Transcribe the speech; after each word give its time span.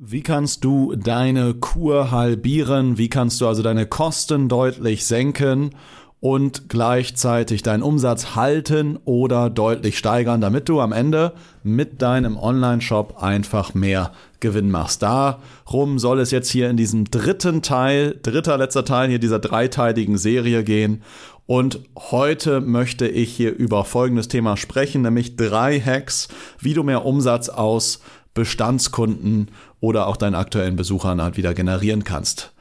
Wie 0.00 0.22
kannst 0.22 0.62
du 0.62 0.94
deine 0.94 1.54
Kur 1.54 2.12
halbieren? 2.12 2.98
Wie 2.98 3.08
kannst 3.08 3.40
du 3.40 3.48
also 3.48 3.64
deine 3.64 3.84
Kosten 3.84 4.48
deutlich 4.48 5.04
senken 5.04 5.70
und 6.20 6.68
gleichzeitig 6.68 7.64
deinen 7.64 7.82
Umsatz 7.82 8.36
halten 8.36 9.00
oder 9.04 9.50
deutlich 9.50 9.98
steigern, 9.98 10.40
damit 10.40 10.68
du 10.68 10.80
am 10.80 10.92
Ende 10.92 11.32
mit 11.64 12.00
deinem 12.00 12.36
Online-Shop 12.36 13.20
einfach 13.20 13.74
mehr 13.74 14.12
Gewinn 14.38 14.70
machst. 14.70 15.02
Darum 15.02 15.98
soll 15.98 16.20
es 16.20 16.30
jetzt 16.30 16.48
hier 16.48 16.70
in 16.70 16.76
diesem 16.76 17.10
dritten 17.10 17.60
Teil, 17.62 18.20
dritter 18.22 18.56
letzter 18.56 18.84
Teil 18.84 19.08
hier 19.08 19.18
dieser 19.18 19.40
dreiteiligen 19.40 20.16
Serie 20.16 20.62
gehen. 20.62 21.02
Und 21.46 21.80
heute 21.96 22.60
möchte 22.60 23.08
ich 23.08 23.32
hier 23.32 23.56
über 23.56 23.84
folgendes 23.84 24.28
Thema 24.28 24.56
sprechen, 24.56 25.02
nämlich 25.02 25.36
drei 25.36 25.80
Hacks, 25.80 26.28
wie 26.60 26.74
du 26.74 26.82
mehr 26.82 27.04
Umsatz 27.04 27.48
aus 27.48 28.00
Bestandskunden 28.38 29.48
oder 29.80 30.06
auch 30.06 30.16
deinen 30.16 30.36
aktuellen 30.36 30.76
Besuchern 30.76 31.20
halt 31.20 31.36
wieder 31.36 31.54
generieren 31.54 32.04
kannst. 32.04 32.52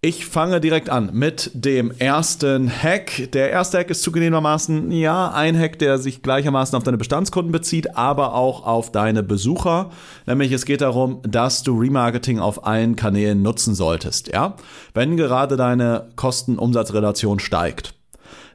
Ich 0.00 0.26
fange 0.26 0.60
direkt 0.60 0.90
an 0.90 1.10
mit 1.14 1.50
dem 1.54 1.90
ersten 1.90 2.70
Hack. 2.70 3.32
Der 3.32 3.50
erste 3.50 3.78
Hack 3.78 3.90
ist 3.90 4.02
zugegebenermaßen, 4.02 4.92
ja, 4.92 5.32
ein 5.32 5.58
Hack, 5.58 5.78
der 5.78 5.98
sich 5.98 6.22
gleichermaßen 6.22 6.76
auf 6.76 6.84
deine 6.84 6.98
Bestandskunden 6.98 7.50
bezieht, 7.50 7.96
aber 7.96 8.34
auch 8.34 8.66
auf 8.66 8.92
deine 8.92 9.22
Besucher. 9.22 9.90
Nämlich 10.26 10.52
es 10.52 10.66
geht 10.66 10.82
darum, 10.82 11.22
dass 11.22 11.62
du 11.62 11.76
Remarketing 11.76 12.38
auf 12.38 12.66
allen 12.66 12.96
Kanälen 12.96 13.42
nutzen 13.42 13.74
solltest, 13.74 14.28
ja. 14.28 14.56
Wenn 14.92 15.16
gerade 15.16 15.56
deine 15.56 16.10
Kosten-Umsatz-Relation 16.16 17.40
steigt 17.40 17.94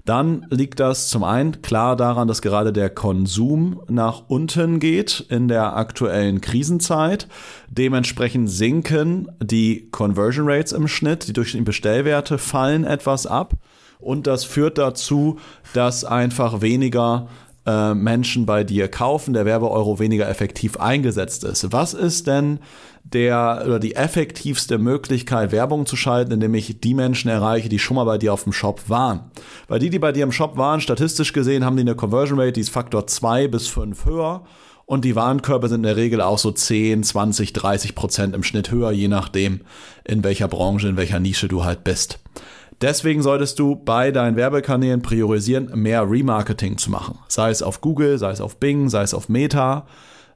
dann 0.06 0.46
liegt 0.50 0.80
das 0.80 1.10
zum 1.10 1.24
einen 1.24 1.62
klar 1.62 1.96
daran, 1.96 2.28
dass 2.28 2.42
gerade 2.42 2.74
der 2.74 2.90
Konsum 2.90 3.82
nach 3.88 4.24
unten 4.28 4.80
geht 4.80 5.26
in 5.30 5.48
der 5.48 5.76
aktuellen 5.76 6.42
Krisenzeit. 6.42 7.28
Dementsprechend 7.70 8.50
sinken 8.50 9.30
die 9.42 9.90
Conversion 9.92 10.50
Rates 10.50 10.72
im 10.72 10.88
Schnitt, 10.88 11.28
die 11.28 11.34
durchschnittlichen 11.34 11.66
Bestellwerte 11.66 12.38
fallen 12.38 12.84
etwas 12.84 13.28
ab. 13.28 13.54
Und 14.00 14.28
das 14.28 14.46
führt 14.46 14.78
dazu, 14.78 15.40
dass 15.74 16.06
einfach 16.06 16.62
weniger 16.62 17.28
äh, 17.66 17.94
Menschen 17.94 18.46
bei 18.46 18.64
dir 18.64 18.88
kaufen, 18.88 19.34
der 19.34 19.46
Werbeeuro 19.46 20.00
weniger 20.00 20.30
effektiv 20.30 20.78
eingesetzt 20.78 21.44
ist. 21.44 21.72
Was 21.72 21.94
ist 21.94 22.28
denn 22.28 22.60
der 23.14 23.64
oder 23.66 23.80
die 23.80 23.96
effektivste 23.96 24.78
Möglichkeit, 24.78 25.52
Werbung 25.52 25.86
zu 25.86 25.96
schalten, 25.96 26.32
indem 26.34 26.54
ich 26.54 26.80
die 26.80 26.94
Menschen 26.94 27.30
erreiche, 27.30 27.70
die 27.70 27.80
schon 27.80 27.96
mal 27.96 28.04
bei 28.04 28.18
dir 28.18 28.34
auf 28.34 28.44
dem 28.44 28.54
Shop 28.54 28.84
waren. 28.88 29.32
Weil 29.68 29.80
die, 29.80 29.90
die 29.90 30.00
bei 30.00 30.12
dir 30.12 30.24
im 30.24 30.32
Shop 30.32 30.58
waren, 30.58 30.82
statistisch 30.82 31.34
gesehen 31.34 31.66
haben 31.66 31.76
die 31.76 31.82
eine 31.82 31.96
Conversion 31.96 32.40
Rate, 32.40 32.54
die 32.54 32.62
ist 32.62 32.70
Faktor 32.70 33.08
2 33.08 33.48
bis 33.48 33.68
5 33.68 34.06
höher. 34.06 34.44
Und 34.86 35.06
die 35.06 35.16
Warenkörbe 35.16 35.68
sind 35.68 35.82
in 35.82 35.84
der 35.84 35.98
Regel 35.98 36.20
auch 36.20 36.40
so 36.40 36.52
10, 36.52 37.04
20, 37.04 37.54
30 37.54 37.94
Prozent 37.94 38.34
im 38.34 38.42
Schnitt 38.42 38.72
höher, 38.72 38.92
je 38.92 39.08
nachdem, 39.08 39.62
in 40.04 40.24
welcher 40.24 40.48
Branche, 40.48 40.88
in 40.88 40.98
welcher 40.98 41.20
Nische 41.20 41.48
du 41.48 41.64
halt 41.64 41.84
bist. 41.84 42.20
Deswegen 42.82 43.22
solltest 43.22 43.60
du 43.60 43.76
bei 43.76 44.10
deinen 44.10 44.36
Werbekanälen 44.36 45.02
priorisieren, 45.04 45.70
mehr 45.76 46.10
Remarketing 46.10 46.78
zu 46.78 46.90
machen. 46.90 47.20
Sei 47.28 47.52
es 47.52 47.62
auf 47.62 47.82
Google, 47.82 48.18
sei 48.18 48.32
es 48.32 48.42
auf 48.42 48.58
Bing, 48.58 48.90
sei 48.90 49.04
es 49.04 49.14
auf 49.14 49.30
Meta 49.30 49.86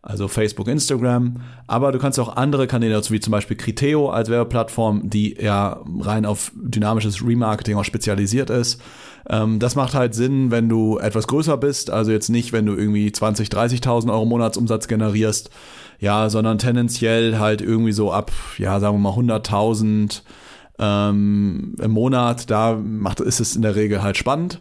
also 0.04 0.28
Facebook, 0.28 0.68
Instagram. 0.68 1.38
Aber 1.66 1.94
du 1.94 1.98
kannst 1.98 2.20
auch 2.20 2.36
andere 2.36 2.68
Kanäle 2.68 2.94
dazu, 2.96 3.14
wie 3.14 3.22
zum 3.22 3.32
Beispiel 3.32 3.56
Criteo 3.56 4.10
als 4.10 4.30
Werbeplattform, 4.30 5.10
die 5.10 5.36
ja 5.42 5.82
rein 6.02 6.26
auf 6.26 6.52
dynamisches 6.56 7.26
Remarketing 7.26 7.78
auch 7.78 7.86
spezialisiert 7.86 8.50
ist. 8.50 8.82
Ähm, 9.30 9.60
das 9.60 9.76
macht 9.76 9.94
halt 9.94 10.14
Sinn, 10.14 10.52
wenn 10.52 10.68
du 10.68 11.00
etwas 11.00 11.28
größer 11.28 11.56
bist, 11.56 11.90
also 11.90 12.12
jetzt 12.12 12.28
nicht, 12.28 12.52
wenn 12.52 12.66
du 12.66 12.76
irgendwie 12.76 13.10
20, 13.12 13.48
30.000 13.48 14.12
Euro 14.12 14.26
Monatsumsatz 14.26 14.90
generierst, 14.90 15.50
ja, 16.00 16.30
sondern 16.30 16.58
tendenziell 16.58 17.40
halt 17.40 17.62
irgendwie 17.62 17.94
so 17.94 18.12
ab, 18.12 18.34
ja, 18.58 18.82
sagen 18.82 19.02
wir 19.02 19.12
mal 19.12 19.18
100.000 19.18 20.22
ähm, 20.80 21.76
im 21.82 21.92
Monat, 21.92 22.50
da 22.52 22.76
macht, 22.76 23.22
ist 23.22 23.40
es 23.40 23.56
in 23.56 23.62
der 23.62 23.78
Regel 23.78 24.04
halt 24.04 24.18
spannend 24.18 24.60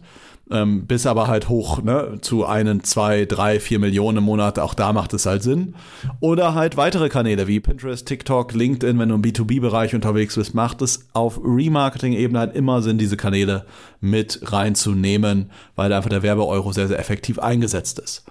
ähm, 0.51 0.87
bis 0.87 1.07
aber 1.07 1.29
halt 1.29 1.49
hoch 1.49 1.83
ne, 1.83 2.19
zu 2.21 2.45
einen, 2.45 2.85
zwei, 2.85 3.25
drei, 3.25 3.61
vier 3.61 3.79
Millionen 3.79 4.19
im 4.19 4.25
Monat. 4.25 4.59
Auch 4.59 4.75
da 4.75 4.93
macht 4.93 5.15
es 5.15 5.27
halt 5.27 5.43
Sinn. 5.43 5.75
Oder 6.21 6.55
halt 6.55 6.77
weitere 6.77 7.09
Kanäle 7.09 7.47
wie 7.47 7.61
Pinterest, 7.61 8.07
TikTok, 8.07 8.53
LinkedIn, 8.53 8.99
wenn 8.99 9.09
du 9.09 9.15
im 9.15 9.23
B2B-Bereich 9.23 9.95
unterwegs 9.95 10.35
bist, 10.35 10.55
macht 10.55 10.83
es 10.83 11.09
auf 11.13 11.41
Remarketing-Ebene 11.43 12.39
halt 12.39 12.57
immer 12.57 12.83
Sinn, 12.83 12.99
diese 12.99 13.17
Kanäle 13.17 13.65
mit 14.01 14.41
reinzunehmen, 14.43 15.51
weil 15.77 15.93
einfach 15.93 16.11
der 16.11 16.23
Werbeeuro 16.23 16.73
sehr, 16.73 16.89
sehr 16.89 16.99
effektiv 16.99 17.39
eingesetzt 17.39 17.99
ist. 17.99 18.25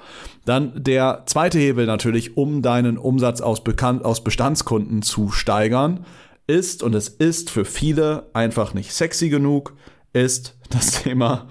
Dann 0.45 0.71
der 0.75 1.23
zweite 1.27 1.59
Hebel 1.59 1.85
natürlich, 1.85 2.35
um 2.35 2.61
deinen 2.61 2.97
Umsatz 2.97 3.41
aus, 3.41 3.63
Bekan 3.63 4.03
aus 4.03 4.23
Bestandskunden 4.23 5.01
zu 5.01 5.31
steigern, 5.31 6.05
ist, 6.47 6.83
und 6.83 6.93
es 6.95 7.07
ist 7.07 7.49
für 7.49 7.65
viele 7.65 8.29
einfach 8.33 8.73
nicht 8.73 8.93
sexy 8.93 9.29
genug, 9.29 9.73
ist 10.13 10.57
das 10.69 11.03
Thema 11.03 11.47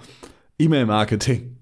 E-Mail-Marketing. 0.61 1.57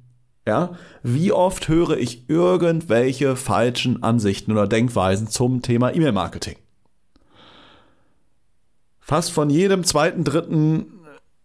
Ja, 0.48 0.72
wie 1.04 1.32
oft 1.32 1.68
höre 1.68 1.98
ich 1.98 2.30
irgendwelche 2.30 3.36
falschen 3.36 4.02
Ansichten 4.04 4.52
oder 4.52 4.68
Denkweisen 4.68 5.28
zum 5.28 5.62
Thema 5.62 5.94
E-Mail-Marketing? 5.94 6.56
Fast 9.00 9.32
von 9.32 9.50
jedem 9.50 9.84
zweiten, 9.84 10.24
dritten 10.24 10.86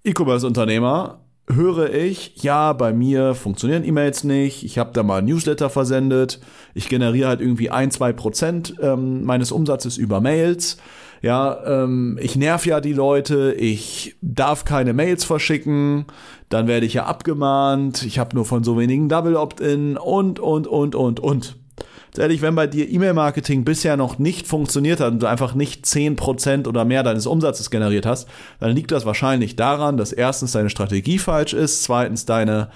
E-Commerce-Unternehmer 0.05 1.21
höre 1.49 1.93
ich, 1.93 2.43
ja, 2.43 2.73
bei 2.73 2.93
mir 2.93 3.35
funktionieren 3.35 3.85
E-Mails 3.85 4.25
nicht, 4.25 4.65
ich 4.65 4.79
habe 4.79 4.93
da 4.93 5.03
mal 5.03 5.23
Newsletter 5.23 5.69
versendet, 5.69 6.41
ich 6.73 6.89
generiere 6.89 7.29
halt 7.29 7.41
irgendwie 7.41 7.71
ein, 7.71 7.91
zwei 7.91 8.13
Prozent 8.13 8.75
ähm, 8.81 9.25
meines 9.25 9.53
Umsatzes 9.53 9.99
über 9.99 10.21
Mails 10.21 10.79
ja, 11.25 11.59
ähm, 11.65 12.19
ich 12.21 12.37
nerv 12.37 12.67
ja 12.67 12.83
die 12.83 12.93
Leute, 12.93 13.55
ich 13.55 14.15
darf 14.21 14.67
keine 14.67 14.93
Mails 14.93 15.25
verschicken, 15.25 16.05
dann 16.51 16.67
werde 16.67 16.85
ich 16.85 16.93
ja 16.93 17.07
abgemahnt, 17.07 18.03
ich 18.03 18.19
habe 18.19 18.37
nur 18.37 18.45
von 18.45 18.63
so 18.63 18.79
wenigen 18.79 19.09
Double 19.09 19.35
Opt-in 19.35 19.97
und, 19.97 20.39
und, 20.39 20.67
und, 20.67 20.95
und, 20.95 21.21
und. 21.21 21.57
Ehrlich, 22.19 22.43
wenn 22.43 22.55
bei 22.55 22.67
dir 22.67 22.91
E-Mail-Marketing 22.91 23.65
bisher 23.65 23.97
noch 23.97 24.19
nicht 24.19 24.47
funktioniert 24.47 25.01
hat 25.01 25.13
und 25.13 25.23
du 25.23 25.27
einfach 25.27 25.55
nicht 25.55 25.87
10% 25.87 26.69
oder 26.69 26.85
mehr 26.85 27.03
deines 27.03 27.25
Umsatzes 27.25 27.71
generiert 27.71 28.05
hast, 28.05 28.29
dann 28.61 28.73
liegt 28.73 28.93
das 28.93 29.07
wahrscheinlich 29.07 29.57
daran, 29.57 29.97
dass 29.97 30.13
erstens 30.13 30.53
deine 30.53 30.69
Strategie 30.69 31.19
falsch 31.19 31.55
ist, 31.55 31.85
zweitens 31.85 32.27
deine 32.27 32.69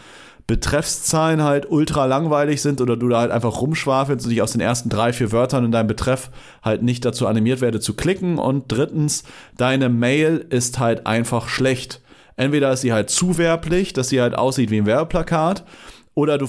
Betreffszahlen 0.49 1.43
halt 1.43 1.71
ultra 1.71 2.07
langweilig 2.07 2.63
sind 2.63 2.81
oder 2.81 2.97
du 2.97 3.09
da 3.09 3.21
halt 3.21 3.31
einfach 3.31 3.61
rumschwafelst 3.61 4.25
und 4.25 4.31
dich 4.31 4.41
aus 4.41 4.53
den 4.53 4.63
ersten 4.63 4.89
drei, 4.89 5.13
vier 5.13 5.31
Wörtern 5.31 5.67
in 5.67 5.73
deinem 5.73 5.89
Betreff 5.89 6.31
halt 6.63 6.83
nicht 6.83 7.05
dazu 7.05 7.27
animiert 7.27 7.61
werde 7.61 7.81
zu 7.81 7.95
klicken 7.95 8.39
und 8.39 8.65
drittens, 8.69 9.25
deine 9.59 9.91
Mail 9.91 10.47
ist 10.49 10.79
halt 10.79 11.07
einfach 11.07 11.51
schlecht. 11.51 12.01
Entweder 12.37 12.73
ist 12.73 12.81
sie 12.81 12.95
halt 12.95 13.11
zu 13.11 13.37
werblich, 13.37 13.93
dass 13.93 14.09
sie 14.09 14.23
halt 14.23 14.39
aussieht 14.39 14.71
wie 14.71 14.79
ein 14.79 14.87
Werbeplakat 14.87 15.65
oder 16.15 16.39
du 16.39 16.47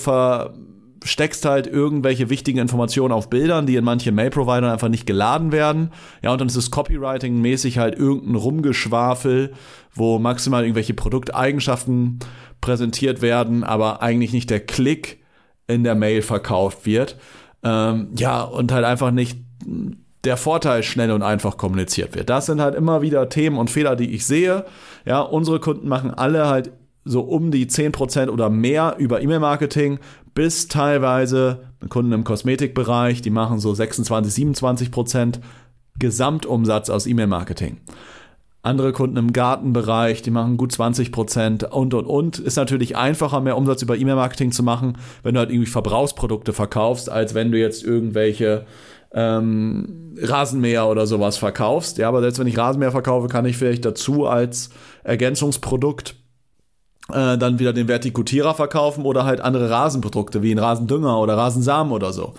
versteckst 1.00 1.46
halt 1.46 1.68
irgendwelche 1.68 2.30
wichtigen 2.30 2.60
Informationen 2.60 3.14
auf 3.14 3.30
Bildern, 3.30 3.66
die 3.66 3.76
in 3.76 3.84
manchen 3.84 4.16
Mail-Providern 4.16 4.72
einfach 4.72 4.90
nicht 4.90 5.06
geladen 5.06 5.52
werden. 5.52 5.92
Ja, 6.22 6.32
und 6.32 6.42
dann 6.42 6.48
ist 6.48 6.56
es 6.56 6.72
Copywriting-mäßig 6.72 7.78
halt 7.78 7.96
irgendein 7.96 8.36
Rumgeschwafel, 8.36 9.54
wo 9.94 10.19
maximal 10.19 10.63
irgendwelche 10.63 10.94
Produkteigenschaften 10.94 12.19
präsentiert 12.62 13.22
werden, 13.22 13.63
aber 13.63 14.01
eigentlich 14.01 14.34
nicht 14.34 14.50
der 14.50 14.60
Klick 14.60 15.24
in 15.68 15.84
der 15.84 15.96
Mail 15.96 16.22
verkauft 16.22 16.86
wird. 16.86 17.18
Ähm, 17.63 18.10
ja, 18.18 18.42
und 18.42 18.72
halt 18.72 18.86
einfach 18.86 19.12
nicht 19.12 19.40
der 20.24 20.38
Vorteil 20.38 20.84
schnell 20.84 21.12
und 21.12 21.22
einfach 21.22 21.57
kommuniziert 21.57 22.16
wird. 22.16 22.30
Das 22.30 22.45
sind 22.45 22.60
halt 22.60 22.75
immer 22.75 23.02
wieder 23.02 23.30
Themen 23.30 23.57
und 23.57 23.69
Fehler, 23.69 23.95
die 23.95 24.13
ich 24.13 24.25
sehe. 24.25 24.66
Ja, 25.06 25.22
unsere 25.22 25.60
Kunden 25.60 25.88
machen 25.88 26.13
alle 26.13 26.48
halt 26.48 26.72
so 27.06 27.22
um 27.22 27.52
die 27.52 27.66
10% 27.66 28.30
oder 28.30 28.50
mehr 28.50 28.95
über 28.98 29.22
E-Mail-Marketing 29.22 30.00
bis 30.39 30.69
teilweise 30.69 31.65
Kunden 31.89 32.13
im 32.13 32.24
Kosmetikbereich, 32.24 33.21
die 33.21 33.30
machen 33.30 33.59
so 33.59 33.74
26, 33.74 34.47
27% 34.56 35.41
Gesamtumsatz 36.00 36.89
aus 36.89 37.07
E-Mail-Marketing 37.07 37.75
andere 38.62 38.94
Kunden 38.94 39.18
im 39.18 39.33
Gartenbereich, 39.33 40.21
die 40.21 40.31
machen 40.31 40.56
gut 40.56 40.71
20 40.71 41.12
Prozent 41.12 41.63
und 41.63 41.94
und 41.94 42.06
und. 42.06 42.39
Ist 42.39 42.57
natürlich 42.57 42.95
einfacher, 42.95 43.39
mehr 43.41 43.57
Umsatz 43.57 43.81
über 43.81 43.97
E-Mail-Marketing 43.97 44.51
zu 44.51 44.63
machen, 44.63 44.97
wenn 45.24 45.33
du 45.33 45.39
halt 45.39 45.50
irgendwie 45.50 45.69
Verbrauchsprodukte 45.69 46.53
verkaufst, 46.53 47.09
als 47.09 47.33
wenn 47.33 47.51
du 47.51 47.57
jetzt 47.57 47.83
irgendwelche 47.83 48.65
ähm, 49.13 50.15
Rasenmäher 50.21 50.88
oder 50.88 51.07
sowas 51.07 51.38
verkaufst. 51.38 51.97
Ja, 51.97 52.09
aber 52.09 52.21
selbst 52.21 52.39
wenn 52.39 52.47
ich 52.47 52.57
Rasenmäher 52.57 52.92
verkaufe, 52.92 53.27
kann 53.27 53.45
ich 53.45 53.57
vielleicht 53.57 53.85
dazu 53.85 54.25
als 54.25 54.69
Ergänzungsprodukt 55.03 56.15
äh, 57.13 57.38
dann 57.38 57.59
wieder 57.59 57.73
den 57.73 57.88
Vertikutierer 57.88 58.53
verkaufen 58.53 59.06
oder 59.06 59.25
halt 59.25 59.41
andere 59.41 59.69
Rasenprodukte 59.69 60.41
wie 60.41 60.51
ein 60.51 60.59
Rasendünger 60.59 61.19
oder 61.19 61.38
Rasensamen 61.38 61.91
oder 61.94 62.13
so. 62.13 62.33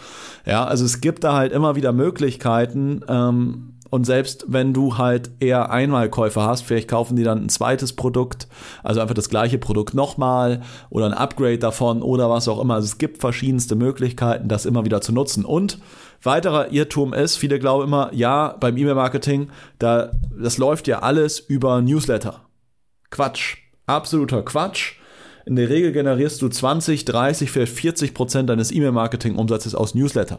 Ja, 0.47 0.65
also 0.65 0.85
es 0.85 1.01
gibt 1.01 1.25
da 1.25 1.35
halt 1.35 1.53
immer 1.53 1.77
wieder 1.77 1.93
Möglichkeiten, 1.93 3.03
ähm, 3.09 3.71
und 3.91 4.05
selbst 4.05 4.45
wenn 4.49 4.73
du 4.73 4.99
halt 4.99 5.33
eher 5.41 5.71
Einmalkäufer 5.71 6.43
hast, 6.43 6.63
vielleicht 6.63 6.89
kaufen 6.89 7.17
die 7.17 7.25
dann 7.25 7.45
ein 7.45 7.49
zweites 7.49 7.93
Produkt, 7.93 8.47
also 8.85 9.01
einfach 9.01 9.15
das 9.15 9.29
gleiche 9.29 9.59
Produkt 9.59 9.95
nochmal 9.95 10.63
oder 10.91 11.07
ein 11.07 11.13
Upgrade 11.13 11.59
davon 11.59 12.01
oder 12.03 12.31
was 12.31 12.47
auch 12.47 12.61
immer. 12.61 12.75
Also 12.75 12.87
es 12.87 12.99
gibt 12.99 13.19
verschiedenste 13.19 13.75
Möglichkeiten, 13.75 14.49
das 14.49 14.65
immer 14.65 14.85
wieder 14.85 15.01
zu 15.01 15.13
nutzen. 15.13 15.45
Und 15.45 15.79
weiterer 16.23 16.73
Irrtum 16.73 17.13
ist, 17.13 17.37
viele 17.37 17.59
glauben 17.59 17.85
immer, 17.85 18.11
ja, 18.15 18.57
beim 18.61 18.77
E-Mail-Marketing, 18.77 19.51
da, 19.81 20.13
das 20.41 20.57
läuft 20.57 20.87
ja 20.87 21.01
alles 21.01 21.41
über 21.41 21.83
Newsletter. 21.83 22.43
Quatsch. 23.11 23.57
Absoluter 23.91 24.43
Quatsch. 24.43 24.95
In 25.47 25.57
der 25.57 25.69
Regel 25.69 25.91
generierst 25.91 26.41
du 26.43 26.49
20, 26.49 27.05
30, 27.05 27.51
vielleicht 27.51 27.73
40 27.73 28.15
Prozent 28.15 28.49
deines 28.49 28.71
E-Mail-Marketing-Umsatzes 28.71 29.75
aus 29.75 29.95
Newsletter. 29.95 30.39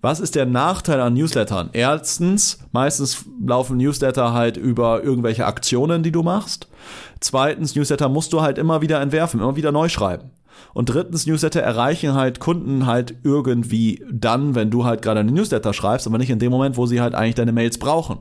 Was 0.00 0.20
ist 0.20 0.34
der 0.34 0.46
Nachteil 0.46 1.00
an 1.00 1.14
Newslettern? 1.14 1.70
Erstens, 1.72 2.60
meistens 2.72 3.24
laufen 3.44 3.76
Newsletter 3.76 4.32
halt 4.32 4.56
über 4.56 5.02
irgendwelche 5.02 5.44
Aktionen, 5.44 6.02
die 6.02 6.12
du 6.12 6.22
machst. 6.22 6.68
Zweitens, 7.20 7.74
Newsletter 7.74 8.08
musst 8.08 8.32
du 8.32 8.40
halt 8.40 8.56
immer 8.56 8.80
wieder 8.80 9.00
entwerfen, 9.00 9.40
immer 9.40 9.56
wieder 9.56 9.72
neu 9.72 9.88
schreiben. 9.88 10.30
Und 10.72 10.86
drittens, 10.86 11.26
Newsletter 11.26 11.60
erreichen 11.60 12.14
halt 12.14 12.40
Kunden 12.40 12.86
halt 12.86 13.16
irgendwie 13.22 14.04
dann, 14.10 14.54
wenn 14.54 14.70
du 14.70 14.84
halt 14.84 15.02
gerade 15.02 15.20
eine 15.20 15.32
Newsletter 15.32 15.72
schreibst, 15.72 16.06
aber 16.06 16.18
nicht 16.18 16.30
in 16.30 16.38
dem 16.38 16.52
Moment, 16.52 16.76
wo 16.76 16.86
sie 16.86 17.00
halt 17.00 17.14
eigentlich 17.14 17.34
deine 17.34 17.52
Mails 17.52 17.78
brauchen. 17.78 18.18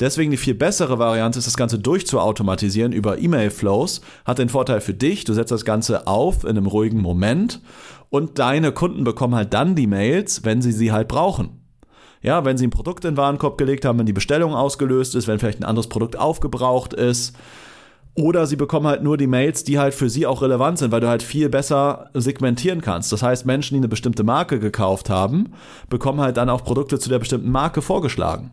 Deswegen 0.00 0.30
die 0.30 0.36
viel 0.36 0.54
bessere 0.54 0.98
Variante 0.98 1.38
ist, 1.38 1.46
das 1.46 1.56
Ganze 1.56 1.78
durchzuautomatisieren 1.78 2.92
über 2.92 3.18
E-Mail-Flows. 3.18 4.00
Hat 4.24 4.38
den 4.38 4.48
Vorteil 4.48 4.80
für 4.80 4.94
dich, 4.94 5.24
du 5.24 5.34
setzt 5.34 5.50
das 5.50 5.64
Ganze 5.64 6.06
auf 6.06 6.44
in 6.44 6.50
einem 6.50 6.66
ruhigen 6.66 7.00
Moment 7.00 7.60
und 8.10 8.38
deine 8.38 8.72
Kunden 8.72 9.04
bekommen 9.04 9.34
halt 9.34 9.52
dann 9.52 9.74
die 9.74 9.86
Mails, 9.86 10.44
wenn 10.44 10.62
sie 10.62 10.72
sie 10.72 10.92
halt 10.92 11.08
brauchen. 11.08 11.60
Ja, 12.22 12.44
wenn 12.44 12.58
sie 12.58 12.66
ein 12.66 12.70
Produkt 12.70 13.04
in 13.04 13.12
den 13.12 13.16
Warenkorb 13.16 13.58
gelegt 13.58 13.84
haben, 13.84 13.98
wenn 13.98 14.06
die 14.06 14.12
Bestellung 14.12 14.54
ausgelöst 14.54 15.14
ist, 15.14 15.28
wenn 15.28 15.38
vielleicht 15.38 15.60
ein 15.60 15.64
anderes 15.64 15.88
Produkt 15.88 16.18
aufgebraucht 16.18 16.92
ist. 16.92 17.36
Oder 18.14 18.46
sie 18.46 18.56
bekommen 18.56 18.88
halt 18.88 19.04
nur 19.04 19.16
die 19.16 19.28
Mails, 19.28 19.62
die 19.62 19.78
halt 19.78 19.94
für 19.94 20.10
sie 20.10 20.26
auch 20.26 20.42
relevant 20.42 20.78
sind, 20.78 20.90
weil 20.90 21.00
du 21.00 21.06
halt 21.06 21.22
viel 21.22 21.48
besser 21.48 22.10
segmentieren 22.14 22.80
kannst. 22.80 23.12
Das 23.12 23.22
heißt, 23.22 23.46
Menschen, 23.46 23.74
die 23.74 23.78
eine 23.78 23.88
bestimmte 23.88 24.24
Marke 24.24 24.58
gekauft 24.58 25.08
haben, 25.08 25.52
bekommen 25.88 26.20
halt 26.20 26.36
dann 26.36 26.50
auch 26.50 26.64
Produkte 26.64 26.98
zu 26.98 27.08
der 27.08 27.20
bestimmten 27.20 27.52
Marke 27.52 27.80
vorgeschlagen. 27.80 28.52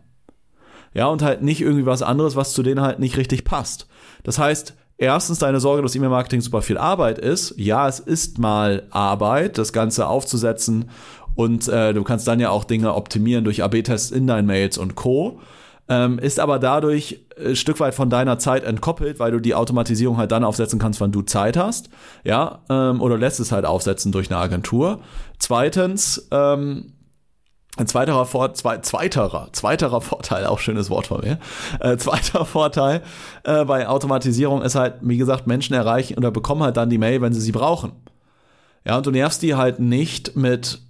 Ja, 0.96 1.08
und 1.08 1.20
halt 1.20 1.42
nicht 1.42 1.60
irgendwie 1.60 1.84
was 1.84 2.00
anderes, 2.00 2.36
was 2.36 2.54
zu 2.54 2.62
denen 2.62 2.80
halt 2.80 3.00
nicht 3.00 3.18
richtig 3.18 3.44
passt. 3.44 3.86
Das 4.24 4.38
heißt, 4.38 4.72
erstens 4.96 5.38
deine 5.38 5.60
Sorge, 5.60 5.82
dass 5.82 5.94
E-Mail-Marketing 5.94 6.40
super 6.40 6.62
viel 6.62 6.78
Arbeit 6.78 7.18
ist. 7.18 7.52
Ja, 7.58 7.86
es 7.86 8.00
ist 8.00 8.38
mal 8.38 8.84
Arbeit, 8.88 9.58
das 9.58 9.74
Ganze 9.74 10.06
aufzusetzen 10.06 10.88
und 11.34 11.68
äh, 11.68 11.92
du 11.92 12.02
kannst 12.02 12.26
dann 12.26 12.40
ja 12.40 12.48
auch 12.48 12.64
Dinge 12.64 12.94
optimieren 12.94 13.44
durch 13.44 13.62
AB-Tests 13.62 14.10
in 14.10 14.26
deinen 14.26 14.46
Mails 14.46 14.78
und 14.78 14.94
Co. 14.94 15.38
Ähm, 15.86 16.18
ist 16.18 16.40
aber 16.40 16.58
dadurch 16.58 17.26
ein 17.38 17.56
Stück 17.56 17.78
weit 17.78 17.94
von 17.94 18.08
deiner 18.08 18.38
Zeit 18.38 18.64
entkoppelt, 18.64 19.20
weil 19.20 19.32
du 19.32 19.38
die 19.38 19.54
Automatisierung 19.54 20.16
halt 20.16 20.32
dann 20.32 20.44
aufsetzen 20.44 20.78
kannst, 20.78 21.02
wann 21.02 21.12
du 21.12 21.20
Zeit 21.22 21.58
hast, 21.58 21.90
ja, 22.24 22.60
ähm, 22.70 23.02
oder 23.02 23.18
lässt 23.18 23.38
es 23.38 23.52
halt 23.52 23.66
aufsetzen 23.66 24.12
durch 24.12 24.30
eine 24.30 24.40
Agentur. 24.40 25.00
Zweitens, 25.38 26.26
ähm, 26.30 26.94
ein 27.76 27.86
zweiterer, 27.86 28.24
Vor 28.24 28.54
zwei, 28.54 28.78
zweiterer, 28.78 29.48
zweiterer 29.52 30.00
Vorteil, 30.00 30.46
auch 30.46 30.58
schönes 30.58 30.90
Wort 30.90 31.08
von 31.08 31.20
mir. 31.20 31.38
Äh, 31.80 31.96
zweiter 31.98 32.44
Vorteil 32.44 33.02
äh, 33.44 33.64
bei 33.64 33.86
Automatisierung 33.86 34.62
ist 34.62 34.74
halt, 34.74 34.94
wie 35.02 35.18
gesagt, 35.18 35.46
Menschen 35.46 35.74
erreichen 35.74 36.16
oder 36.16 36.30
bekommen 36.30 36.62
halt 36.62 36.76
dann 36.76 36.90
die 36.90 36.98
Mail, 36.98 37.20
wenn 37.20 37.32
sie 37.32 37.40
sie 37.40 37.52
brauchen. 37.52 37.92
Ja, 38.84 38.96
und 38.96 39.06
du 39.06 39.10
nervst 39.10 39.42
die 39.42 39.54
halt 39.54 39.78
nicht 39.78 40.36
mit 40.36 40.80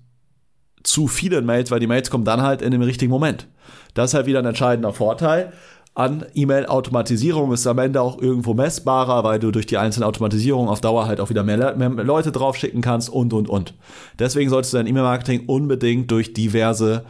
zu 0.82 1.08
vielen 1.08 1.44
Mails, 1.44 1.70
weil 1.70 1.80
die 1.80 1.86
Mails 1.86 2.10
kommen 2.10 2.24
dann 2.24 2.42
halt 2.42 2.62
in 2.62 2.70
dem 2.70 2.82
richtigen 2.82 3.10
Moment. 3.10 3.48
Das 3.94 4.10
ist 4.10 4.14
halt 4.14 4.26
wieder 4.26 4.38
ein 4.38 4.46
entscheidender 4.46 4.92
Vorteil 4.92 5.52
an 5.96 6.26
E-Mail-Automatisierung 6.34 7.52
ist 7.52 7.66
am 7.66 7.78
Ende 7.78 8.02
auch 8.02 8.20
irgendwo 8.20 8.52
messbarer, 8.52 9.24
weil 9.24 9.38
du 9.38 9.50
durch 9.50 9.64
die 9.64 9.78
einzelne 9.78 10.04
Automatisierung 10.04 10.68
auf 10.68 10.82
Dauer 10.82 11.06
halt 11.06 11.20
auch 11.20 11.30
wieder 11.30 11.42
mehr, 11.42 11.74
mehr 11.74 11.88
Leute 11.88 12.32
draufschicken 12.32 12.82
kannst 12.82 13.08
und, 13.08 13.32
und, 13.32 13.48
und. 13.48 13.72
Deswegen 14.18 14.50
solltest 14.50 14.74
du 14.74 14.76
dein 14.76 14.86
E-Mail-Marketing 14.86 15.44
unbedingt 15.46 16.10
durch 16.10 16.34
diverse 16.34 17.06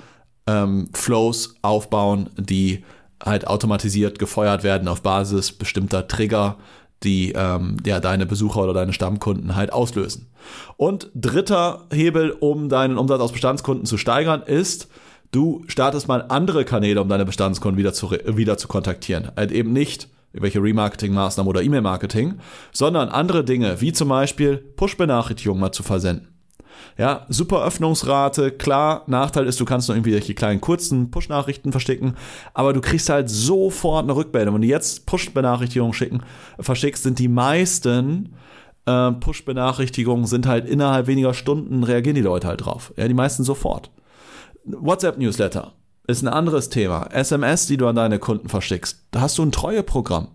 ähm, 0.47 0.89
Flows 0.93 1.57
aufbauen, 1.63 2.31
die 2.37 2.85
halt 3.25 3.49
automatisiert 3.49 4.21
gefeuert 4.21 4.63
werden 4.63 4.87
auf 4.87 5.03
Basis 5.03 5.51
bestimmter 5.51 6.07
Trigger, 6.07 6.57
die 7.03 7.33
ähm, 7.33 7.79
ja 7.85 7.99
deine 7.99 8.25
Besucher 8.25 8.63
oder 8.63 8.73
deine 8.73 8.93
Stammkunden 8.93 9.57
halt 9.57 9.73
auslösen. 9.73 10.31
Und 10.77 11.11
dritter 11.13 11.87
Hebel, 11.93 12.31
um 12.31 12.69
deinen 12.69 12.99
Umsatz 12.99 13.21
aus 13.21 13.33
Bestandskunden 13.33 13.85
zu 13.85 13.99
steigern, 13.99 14.43
ist, 14.43 14.89
du 15.33 15.65
startest 15.67 16.09
mal 16.09 16.25
andere 16.29 16.65
Kanäle, 16.65 17.01
um 17.01 17.09
deine 17.09 17.25
Bestandskunden 17.25 17.79
wieder 17.79 17.93
zu, 17.93 18.11
wieder 18.11 18.59
zu 18.59 18.69
kontaktieren. 18.69 19.31
Halt 19.37 19.53
eben 19.53 19.73
nicht 19.73 20.09
irgendwelche 20.33 20.63
Remarketing-Maßnahmen 20.63 21.49
oder 21.49 21.63
E-Mail-Marketing, 21.63 22.35
sondern 22.73 23.09
andere 23.09 23.45
Dinge, 23.45 23.81
wie 23.81 23.93
zum 23.93 24.09
Beispiel 24.09 24.59
Push-Benachrichtigungen 24.59 25.61
mal 25.61 25.73
zu 25.73 25.83
versenden. 25.83 26.29
Ja, 26.99 27.27
super 27.29 27.65
Öffnungsrate, 27.65 28.51
klar, 28.51 29.05
Nachteil 29.07 29.47
ist, 29.47 29.61
du 29.61 29.65
kannst 29.65 29.89
nur 29.89 29.97
irgendwie 29.97 30.13
solche 30.13 30.35
kleinen 30.35 30.61
kurzen 30.61 31.11
Push-Nachrichten 31.11 31.73
verstecken, 31.73 32.15
aber 32.53 32.73
du 32.73 32.81
kriegst 32.81 33.09
halt 33.09 33.31
sofort 33.31 34.05
eine 34.05 34.15
Rückmeldung. 34.15 34.55
Wenn 34.55 34.63
du 34.63 34.69
jetzt 34.69 35.07
Push-Benachrichtigungen 35.07 36.23
verschickst, 36.59 37.03
sind 37.03 37.19
die 37.19 37.29
meisten 37.29 38.35
äh, 38.87 39.13
Push-Benachrichtigungen 39.13 40.27
sind 40.27 40.47
halt 40.47 40.67
innerhalb 40.67 41.07
weniger 41.07 41.35
Stunden 41.35 41.83
reagieren 41.83 42.15
die 42.15 42.23
Leute 42.23 42.47
halt 42.47 42.65
drauf. 42.65 42.93
Ja, 42.97 43.07
die 43.09 43.15
meisten 43.15 43.45
sofort. 43.45 43.91
WhatsApp-Newsletter 44.67 45.73
ist 46.07 46.23
ein 46.23 46.29
anderes 46.29 46.69
Thema. 46.69 47.09
SMS, 47.13 47.67
die 47.67 47.77
du 47.77 47.87
an 47.87 47.97
deine 47.97 48.19
Kunden 48.19 48.49
verschickst. 48.49 49.07
Da 49.11 49.21
hast 49.21 49.39
du 49.39 49.43
ein 49.43 49.53
Treueprogramm. 49.53 50.29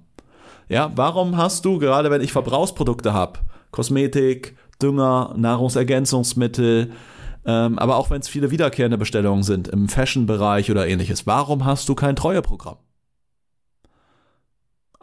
Ja, 0.70 0.92
warum 0.96 1.38
hast 1.38 1.66
du, 1.66 1.80
gerade 1.80 2.12
wenn 2.12 2.22
ich 2.22 2.32
Verbrauchsprodukte 2.32 3.14
habe, 3.14 3.40
Kosmetik, 3.72 4.56
Dünger, 4.82 5.34
Nahrungsergänzungsmittel, 5.38 6.92
ähm, 7.46 7.80
aber 7.80 7.98
auch 7.98 8.10
wenn 8.10 8.22
es 8.22 8.30
viele 8.30 8.52
wiederkehrende 8.52 8.98
Bestellungen 8.98 9.44
sind 9.44 9.68
im 9.68 9.90
Fashion-Bereich 9.90 10.72
oder 10.72 10.88
ähnliches, 10.88 11.28
warum 11.28 11.66
hast 11.66 11.90
du 11.90 11.96
kein 11.96 12.16
Treueprogramm? 12.16 12.78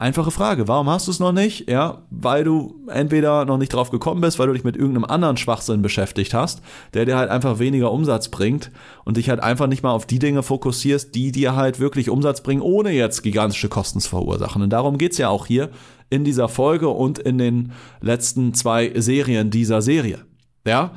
Einfache 0.01 0.31
Frage, 0.31 0.69
warum 0.69 0.89
hast 0.89 1.09
du 1.09 1.11
es 1.11 1.19
noch 1.19 1.33
nicht? 1.33 1.69
Ja, 1.69 2.03
weil 2.11 2.45
du 2.45 2.87
entweder 2.87 3.45
noch 3.45 3.59
nicht 3.59 3.73
drauf 3.73 3.91
gekommen 3.91 4.21
bist, 4.21 4.39
weil 4.39 4.47
du 4.47 4.53
dich 4.53 4.63
mit 4.63 4.77
irgendeinem 4.77 5.07
anderen 5.07 5.37
Schwachsinn 5.37 5.83
beschäftigt 5.83 6.35
hast, 6.35 6.63
der 6.95 7.05
dir 7.05 7.17
halt 7.17 7.31
einfach 7.31 7.59
weniger 7.59 7.91
Umsatz 7.91 8.29
bringt 8.29 8.71
und 9.05 9.17
dich 9.17 9.29
halt 9.29 9.41
einfach 9.41 9.67
nicht 9.67 9.83
mal 9.83 9.91
auf 9.91 10.07
die 10.07 10.21
Dinge 10.21 10.45
fokussierst, 10.45 11.17
die 11.17 11.33
dir 11.33 11.57
halt 11.57 11.81
wirklich 11.81 12.11
Umsatz 12.11 12.43
bringen, 12.43 12.63
ohne 12.63 12.93
jetzt 12.93 13.25
gigantische 13.25 13.69
Kosten 13.69 13.99
zu 13.99 14.09
verursachen. 14.11 14.63
Und 14.63 14.71
darum 14.71 14.99
geht's 14.99 15.19
ja 15.19 15.31
auch 15.31 15.47
hier 15.47 15.69
in 16.11 16.23
dieser 16.23 16.49
Folge 16.49 16.91
und 16.91 17.19
in 17.19 17.39
den 17.39 17.73
letzten 18.01 18.55
zwei 18.55 18.93
Serien 18.95 19.51
dieser 19.51 19.83
Serie. 19.83 20.21
Ja, 20.65 20.93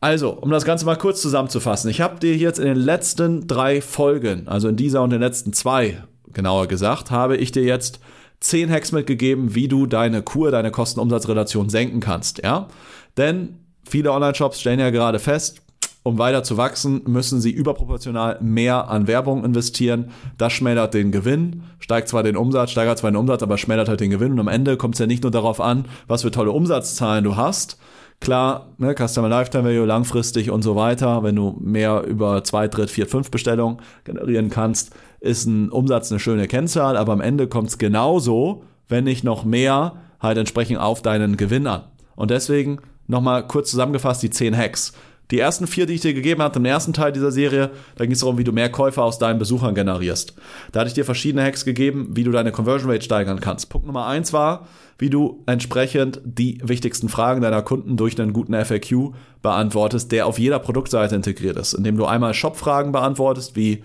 also, 0.00 0.30
um 0.30 0.50
das 0.50 0.64
Ganze 0.64 0.84
mal 0.84 0.96
kurz 0.96 1.20
zusammenzufassen. 1.22 1.90
Ich 1.90 2.00
habe 2.00 2.20
dir 2.20 2.36
jetzt 2.36 2.60
in 2.60 2.66
den 2.66 2.76
letzten 2.76 3.48
drei 3.48 3.80
Folgen, 3.80 4.46
also 4.46 4.68
in 4.68 4.76
dieser 4.76 5.02
und 5.02 5.10
den 5.10 5.20
letzten 5.20 5.52
zwei, 5.52 6.04
genauer 6.32 6.68
gesagt, 6.68 7.10
habe 7.10 7.36
ich 7.36 7.50
dir 7.50 7.64
jetzt 7.64 7.98
zehn 8.42 8.70
Hacks 8.70 8.92
mitgegeben, 8.92 9.54
wie 9.54 9.68
du 9.68 9.86
deine 9.86 10.22
Kur, 10.22 10.50
deine 10.50 10.70
Kosten-Umsatz-Relation 10.70 11.68
senken 11.68 12.00
kannst, 12.00 12.42
ja? 12.42 12.68
Denn 13.16 13.56
viele 13.84 14.12
Online-Shops 14.12 14.60
stellen 14.60 14.80
ja 14.80 14.90
gerade 14.90 15.18
fest, 15.18 15.62
um 16.04 16.18
weiter 16.18 16.42
zu 16.42 16.56
wachsen, 16.56 17.02
müssen 17.06 17.40
sie 17.40 17.52
überproportional 17.52 18.38
mehr 18.40 18.88
an 18.88 19.06
Werbung 19.06 19.44
investieren. 19.44 20.10
Das 20.36 20.52
schmälert 20.52 20.94
den 20.94 21.12
Gewinn, 21.12 21.62
steigt 21.78 22.08
zwar 22.08 22.24
den 22.24 22.36
Umsatz, 22.36 22.72
steigert 22.72 22.98
zwar 22.98 23.12
den 23.12 23.16
Umsatz, 23.16 23.42
aber 23.42 23.56
schmälert 23.56 23.88
halt 23.88 24.00
den 24.00 24.10
Gewinn. 24.10 24.32
Und 24.32 24.40
am 24.40 24.48
Ende 24.48 24.76
kommt 24.76 24.96
es 24.96 24.98
ja 24.98 25.06
nicht 25.06 25.22
nur 25.22 25.30
darauf 25.30 25.60
an, 25.60 25.84
was 26.08 26.22
für 26.22 26.32
tolle 26.32 26.50
Umsatzzahlen 26.50 27.22
du 27.22 27.36
hast. 27.36 27.78
Klar, 28.20 28.72
ne, 28.78 28.94
Customer 28.96 29.28
Lifetime 29.28 29.64
Value 29.64 29.86
langfristig 29.86 30.50
und 30.50 30.62
so 30.62 30.74
weiter, 30.74 31.22
wenn 31.22 31.36
du 31.36 31.56
mehr 31.60 32.02
über 32.04 32.42
zwei, 32.42 32.66
dritt, 32.68 32.90
vier, 32.90 33.06
fünf 33.06 33.30
Bestellungen 33.30 33.78
generieren 34.04 34.50
kannst, 34.50 34.92
ist 35.22 35.46
ein 35.46 35.70
Umsatz 35.70 36.10
eine 36.10 36.18
schöne 36.18 36.48
Kennzahl, 36.48 36.96
aber 36.96 37.12
am 37.12 37.20
Ende 37.20 37.46
kommt 37.46 37.68
es 37.68 37.78
genauso, 37.78 38.64
wenn 38.88 39.04
nicht 39.04 39.24
noch 39.24 39.44
mehr, 39.44 39.94
halt 40.20 40.36
entsprechend 40.36 40.78
auf 40.78 41.00
deinen 41.00 41.36
Gewinn 41.36 41.66
an. 41.66 41.84
Und 42.16 42.30
deswegen 42.30 42.78
nochmal 43.06 43.46
kurz 43.46 43.70
zusammengefasst 43.70 44.22
die 44.22 44.30
10 44.30 44.56
Hacks. 44.56 44.92
Die 45.30 45.38
ersten 45.38 45.66
vier, 45.66 45.86
die 45.86 45.94
ich 45.94 46.02
dir 46.02 46.12
gegeben 46.12 46.42
habe 46.42 46.58
im 46.58 46.64
ersten 46.64 46.92
Teil 46.92 47.12
dieser 47.12 47.30
Serie, 47.32 47.70
da 47.96 48.04
ging 48.04 48.12
es 48.12 48.20
darum, 48.20 48.36
wie 48.36 48.44
du 48.44 48.52
mehr 48.52 48.70
Käufer 48.70 49.02
aus 49.02 49.18
deinen 49.18 49.38
Besuchern 49.38 49.74
generierst. 49.74 50.34
Da 50.72 50.80
hatte 50.80 50.88
ich 50.88 50.94
dir 50.94 51.06
verschiedene 51.06 51.42
Hacks 51.42 51.64
gegeben, 51.64 52.10
wie 52.10 52.24
du 52.24 52.32
deine 52.32 52.52
Conversion 52.52 52.90
Rate 52.90 53.04
steigern 53.04 53.40
kannst. 53.40 53.70
Punkt 53.70 53.86
Nummer 53.86 54.06
eins 54.06 54.32
war, 54.32 54.66
wie 54.98 55.08
du 55.08 55.42
entsprechend 55.46 56.20
die 56.24 56.58
wichtigsten 56.62 57.08
Fragen 57.08 57.40
deiner 57.40 57.62
Kunden 57.62 57.96
durch 57.96 58.20
einen 58.20 58.34
guten 58.34 58.52
FAQ 58.52 59.14
beantwortest, 59.40 60.12
der 60.12 60.26
auf 60.26 60.38
jeder 60.38 60.58
Produktseite 60.58 61.14
integriert 61.14 61.56
ist, 61.56 61.72
indem 61.72 61.96
du 61.96 62.04
einmal 62.04 62.34
Shop-Fragen 62.34 62.92
beantwortest, 62.92 63.56
wie 63.56 63.82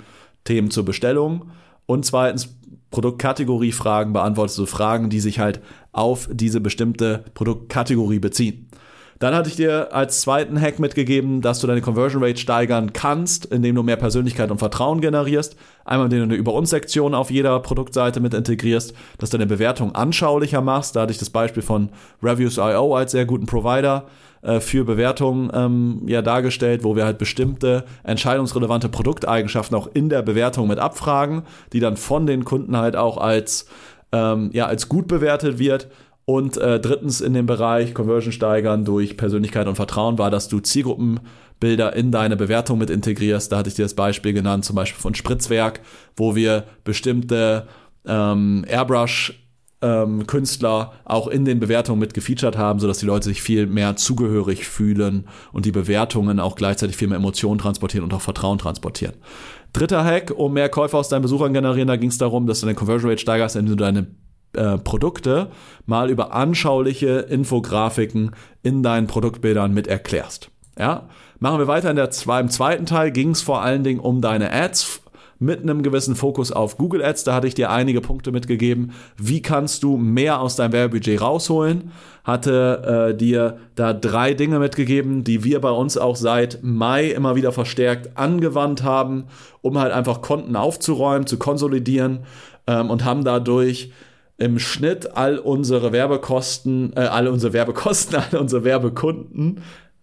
Themen 0.48 0.72
zur 0.72 0.86
Bestellung 0.86 1.52
und 1.86 2.06
zweitens 2.06 2.58
Produktkategoriefragen 2.90 4.14
beantwortest 4.14 4.58
du 4.58 4.66
Fragen, 4.66 5.10
die 5.10 5.20
sich 5.20 5.40
halt 5.40 5.62
auf 5.92 6.30
diese 6.32 6.62
bestimmte 6.62 7.26
Produktkategorie 7.34 8.20
beziehen. 8.20 8.70
Dann 9.20 9.34
hatte 9.34 9.50
ich 9.50 9.56
dir 9.56 9.94
als 9.94 10.22
zweiten 10.22 10.60
Hack 10.62 10.80
mitgegeben, 10.80 11.42
dass 11.42 11.60
du 11.60 11.68
deine 11.68 11.82
Conversion 11.82 12.24
Rate 12.24 12.38
steigern 12.38 12.94
kannst, 12.94 13.46
indem 13.46 13.76
du 13.76 13.84
mehr 13.84 13.96
Persönlichkeit 13.96 14.52
und 14.52 14.60
Vertrauen 14.60 15.02
generierst. 15.02 15.56
Einmal, 15.86 16.06
indem 16.06 16.20
du 16.20 16.26
eine 16.26 16.36
Über 16.36 16.54
uns 16.54 16.70
Sektion 16.70 17.16
auf 17.16 17.32
jeder 17.32 17.60
Produktseite 17.60 18.20
mit 18.20 18.34
integrierst, 18.34 18.94
dass 19.18 19.32
du 19.32 19.38
deine 19.38 19.48
Bewertung 19.48 19.96
anschaulicher 19.96 20.62
machst. 20.62 20.96
Da 20.96 21.02
hatte 21.02 21.12
ich 21.12 21.18
das 21.18 21.32
Beispiel 21.32 21.64
von 21.64 21.90
Reviews.io 22.22 22.96
als 22.96 23.12
sehr 23.12 23.26
guten 23.26 23.48
Provider 23.48 24.06
äh, 24.44 24.60
für 24.60 24.86
Bewertungen 24.86 25.50
ähm, 25.54 26.02
ja 26.06 26.22
dargestellt, 26.22 26.84
wo 26.84 26.96
wir 26.96 27.06
halt 27.06 27.18
bestimmte 27.18 27.86
entscheidungsrelevante 28.04 28.90
Produkteigenschaften 28.90 29.76
auch 29.76 29.90
in 29.94 30.10
der 30.10 30.22
Bewertung 30.22 30.68
mit 30.68 30.78
abfragen, 30.78 31.44
die 31.74 31.80
dann 31.80 31.98
von 31.98 32.28
den 32.28 32.46
Kunden 32.46 32.78
halt 32.78 32.96
auch 32.96 33.18
als 33.18 33.68
ähm, 34.12 34.52
ja 34.54 34.68
als 34.68 34.90
gut 34.90 35.08
bewertet 35.08 35.60
wird 35.60 35.88
und 36.30 36.58
äh, 36.58 36.82
drittens 36.82 37.22
in 37.22 37.34
dem 37.34 37.46
Bereich 37.46 37.94
Conversion 37.94 38.34
steigern 38.34 38.84
durch 38.84 39.16
Persönlichkeit 39.16 39.66
und 39.66 39.76
Vertrauen 39.76 40.18
war, 40.18 40.30
dass 40.30 40.50
du 40.50 40.60
Zielgruppenbilder 40.60 41.96
in 41.96 42.12
deine 42.12 42.36
Bewertung 42.36 42.80
mit 42.80 42.90
integrierst. 42.90 43.50
Da 43.50 43.58
hatte 43.58 43.70
ich 43.70 43.76
dir 43.76 43.86
das 43.86 43.94
Beispiel 43.94 44.34
genannt, 44.34 44.66
zum 44.66 44.76
Beispiel 44.76 45.00
von 45.02 45.16
Spritzwerk, 45.16 45.80
wo 46.18 46.36
wir 46.36 46.66
bestimmte 46.84 47.68
ähm, 48.06 48.66
Airbrush 48.68 49.42
ähm, 49.82 50.28
Künstler 50.28 50.92
auch 51.06 51.30
in 51.30 51.46
den 51.46 51.62
Bewertungen 51.62 52.00
mit 52.00 52.14
gefeatured 52.14 52.58
haben, 52.58 52.80
sodass 52.80 52.98
die 52.98 53.06
Leute 53.06 53.30
sich 53.30 53.42
viel 53.42 53.66
mehr 53.66 53.96
zugehörig 53.96 54.68
fühlen 54.68 55.30
und 55.54 55.66
die 55.66 55.72
Bewertungen 55.72 56.42
auch 56.42 56.58
gleichzeitig 56.58 56.98
viel 56.98 57.08
mehr 57.08 57.20
Emotionen 57.20 57.60
transportieren 57.60 58.04
und 58.04 58.14
auch 58.14 58.22
Vertrauen 58.22 58.58
transportieren. 58.58 59.16
Dritter 59.72 60.04
Hack, 60.04 60.34
um 60.36 60.52
mehr 60.52 60.68
Käufer 60.68 60.98
aus 60.98 61.08
deinen 61.08 61.22
Besuchern 61.22 61.54
generieren, 61.54 61.88
da 61.88 61.96
ging 61.96 62.10
es 62.10 62.18
darum, 62.18 62.48
dass 62.48 62.60
du 62.60 62.66
deine 62.66 62.76
Conversion 62.76 63.12
Rate 63.12 63.22
steigerst, 63.22 63.56
indem 63.56 63.78
du 63.78 63.84
deine 63.84 64.08
äh, 64.54 64.78
Produkte 64.78 65.52
mal 65.86 66.10
über 66.10 66.34
anschauliche 66.34 67.20
Infografiken 67.20 68.32
in 68.64 68.84
deinen 68.84 69.08
Produktbildern 69.08 69.74
mit 69.74 69.88
erklärst. 69.88 70.50
Ja? 70.78 71.10
Machen 71.40 71.60
wir 71.60 71.68
weiter 71.68 71.90
in 71.90 71.96
der 71.96 72.10
im 72.40 72.50
zweiten 72.50 72.86
Teil 72.86 73.12
ging 73.12 73.32
es 73.32 73.42
vor 73.42 73.62
allen 73.62 73.84
Dingen 73.84 74.00
um 74.00 74.22
deine 74.22 74.52
Ads 74.52 75.02
mit 75.40 75.62
einem 75.62 75.84
gewissen 75.84 76.16
Fokus 76.16 76.52
auf 76.52 76.78
Google 76.78 77.04
Ads. 77.04 77.24
Da 77.24 77.36
hatte 77.36 77.48
ich 77.48 77.54
dir 77.54 77.70
einige 77.70 78.02
Punkte 78.02 78.32
mitgegeben. 78.32 78.94
Wie 79.18 79.42
kannst 79.42 79.84
du 79.84 79.98
mehr 79.98 80.42
aus 80.42 80.56
deinem 80.56 80.72
Werbebudget 80.72 81.22
rausholen? 81.22 81.92
Hatte 82.24 83.12
äh, 83.12 83.16
dir 83.16 83.58
da 83.76 83.94
drei 83.94 84.34
Dinge 84.34 84.60
mitgegeben, 84.60 85.24
die 85.24 85.44
wir 85.44 85.62
bei 85.62 85.70
uns 85.70 85.98
auch 85.98 86.16
seit 86.16 86.64
Mai 86.64 87.12
immer 87.12 87.36
wieder 87.36 87.52
verstärkt 87.52 88.18
angewandt 88.18 88.84
haben, 88.84 89.26
um 89.62 89.78
halt 89.78 89.94
einfach 89.94 90.22
Konten 90.22 90.56
aufzuräumen, 90.56 91.28
zu 91.28 91.38
konsolidieren 91.38 92.20
ähm, 92.66 92.90
und 92.90 93.06
haben 93.06 93.24
dadurch 93.24 93.92
im 94.38 94.60
Schnitt 94.60 95.16
all 95.16 95.40
unsere 95.40 95.92
Werbekosten, 95.92 96.94
äh, 96.96 97.02
alle 97.02 97.32
unsere 97.32 97.54
Werbekosten, 97.54 98.20
alle 98.32 98.40
unsere 98.40 98.64
Werbekunden, 98.64 99.62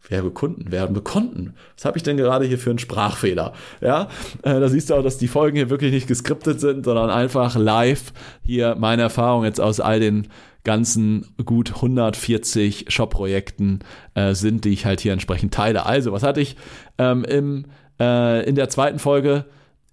Werbekunden, 0.09 0.71
Werbekunden. 0.71 1.55
Was 1.77 1.85
habe 1.85 1.97
ich 1.97 2.03
denn 2.03 2.17
gerade 2.17 2.45
hier 2.45 2.59
für 2.59 2.71
einen 2.71 2.79
Sprachfehler? 2.79 3.55
Ja, 3.81 4.09
äh, 4.43 4.61
da 4.61 4.69
siehst 4.69 4.91
du 4.91 4.95
auch, 4.95 5.03
dass 5.03 5.19
die 5.19 5.29
Folgen 5.29 5.57
hier 5.57 5.71
wirklich 5.71 5.93
nicht 5.93 6.07
geskriptet 6.07 6.61
sind, 6.61 6.85
sondern 6.85 7.11
einfach 7.11 7.57
live 7.57 8.13
hier 8.45 8.77
meine 8.79 9.03
Erfahrung 9.03 9.45
jetzt 9.45 9.61
aus 9.61 9.81
all 9.81 10.01
den 10.01 10.29
ganzen 10.65 11.27
gut 11.45 11.77
140 11.77 12.87
Shop-Projekten 12.89 13.81
äh, 14.15 14.35
sind, 14.35 14.65
die 14.65 14.71
ich 14.71 14.87
halt 14.87 15.01
hier 15.01 15.13
entsprechend 15.13 15.55
teile. 15.55 15.87
Also, 15.87 16.13
was 16.13 16.23
hatte 16.23 16.41
ich 16.41 16.57
ähm, 16.99 17.25
im, 17.25 17.67
äh, 18.01 18.47
in 18.49 18.55
der 18.55 18.69
zweiten 18.69 18.99
Folge? 18.99 19.45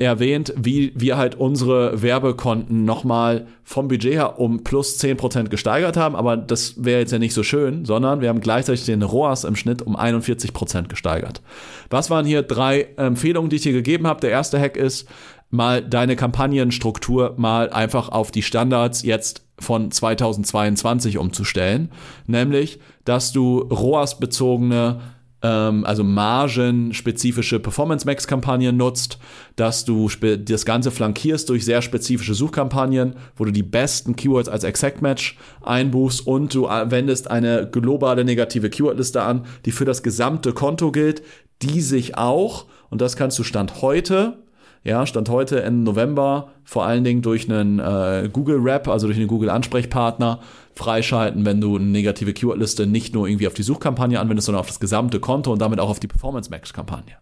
Erwähnt, 0.02 0.54
wie 0.58 0.92
wir 0.96 1.18
halt 1.18 1.36
unsere 1.36 2.02
Werbekonten 2.02 2.86
nochmal 2.86 3.48
vom 3.64 3.88
Budget 3.88 4.14
her 4.14 4.40
um 4.40 4.64
plus 4.64 5.00
10% 5.00 5.50
gesteigert 5.50 5.98
haben, 5.98 6.16
aber 6.16 6.38
das 6.38 6.84
wäre 6.84 7.00
jetzt 7.00 7.12
ja 7.12 7.20
nicht 7.20 7.34
so 7.34 7.44
schön, 7.44 7.86
sondern 7.86 8.22
wir 8.22 8.30
haben 8.30 8.42
gleichzeitig 8.42 8.86
den 8.86 9.04
ROAS 9.04 9.44
im 9.44 9.56
Schnitt 9.56 9.82
um 9.82 9.96
41% 9.96 10.88
gesteigert. 10.88 11.42
Was 11.90 12.10
waren 12.10 12.26
hier 12.26 12.42
drei 12.42 12.88
Empfehlungen, 12.98 13.50
die 13.50 13.58
ich 13.58 13.62
dir 13.64 13.74
gegeben 13.74 14.08
habe? 14.08 14.22
Der 14.22 14.32
erste 14.32 14.60
Hack 14.60 14.78
ist, 14.78 15.08
mal 15.52 15.82
deine 15.82 16.16
Kampagnenstruktur 16.16 17.34
mal 17.38 17.70
einfach 17.70 18.10
auf 18.10 18.32
die 18.32 18.42
Standards 18.42 19.04
jetzt 19.04 19.46
von 19.60 19.92
2022 19.92 21.18
umzustellen, 21.18 21.92
nämlich, 22.26 22.80
dass 23.06 23.32
du 23.32 23.60
ROAS-bezogene 23.60 25.02
ähm, 25.42 25.86
also 25.86 26.04
margenspezifische 26.04 27.60
Performance 27.60 28.06
Max 28.06 28.28
Kampagnen 28.28 28.78
nutzt, 28.78 29.18
dass 29.56 29.86
du 29.86 30.10
das 30.40 30.66
Ganze 30.66 30.92
flankierst 30.92 31.50
durch 31.50 31.66
sehr 31.66 31.82
spezifische 31.82 32.34
Suchkampagnen, 32.34 33.16
wo 33.36 33.46
du 33.46 33.52
die 33.52 33.64
besten 33.64 34.16
Keywords 34.16 34.50
als 34.50 34.64
Exact 34.64 35.02
Match 35.02 35.38
einbuchst 35.62 36.26
und 36.26 36.54
du 36.54 36.68
äh, 36.68 36.92
wendest 36.92 37.30
eine 37.30 37.70
globale 37.70 38.24
negative 38.24 38.70
Keywordliste 38.70 39.22
an, 39.22 39.46
die 39.66 39.72
für 39.72 39.86
das 39.86 40.04
gesamte 40.04 40.54
Konto 40.54 40.92
gilt, 40.92 41.24
die 41.62 41.82
sich 41.82 42.18
auch, 42.18 42.66
und 42.90 43.02
das 43.02 43.16
kannst 43.16 43.38
du 43.40 43.44
Stand 43.44 43.82
heute, 43.82 44.40
ja, 44.84 45.06
Stand 45.06 45.30
heute 45.30 45.62
Ende 45.62 45.84
November, 45.84 46.50
vor 46.64 46.86
allen 46.86 47.04
Dingen 47.04 47.22
durch 47.22 47.50
einen 47.50 47.80
äh, 47.80 48.30
Google 48.32 48.60
Rap, 48.60 48.88
also 48.88 49.08
durch 49.08 49.18
einen 49.18 49.28
Google 49.28 49.50
Ansprechpartner, 49.50 50.40
freischalten, 50.74 51.46
wenn 51.46 51.62
du 51.62 51.76
eine 51.76 51.86
negative 51.86 52.34
Keywordliste 52.34 52.88
nicht 52.88 53.14
nur 53.14 53.28
irgendwie 53.28 53.48
auf 53.48 53.54
die 53.54 53.64
Suchkampagne 53.64 54.20
anwendest, 54.20 54.48
sondern 54.48 54.62
auf 54.62 54.68
das 54.68 54.80
gesamte 54.80 55.20
Konto 55.20 55.52
und 55.52 55.62
damit 55.62 55.80
auch 55.80 55.90
auf 55.90 56.00
die 56.00 56.08
Performance 56.08 56.50
Max 56.50 56.74
Kampagne. 56.74 57.16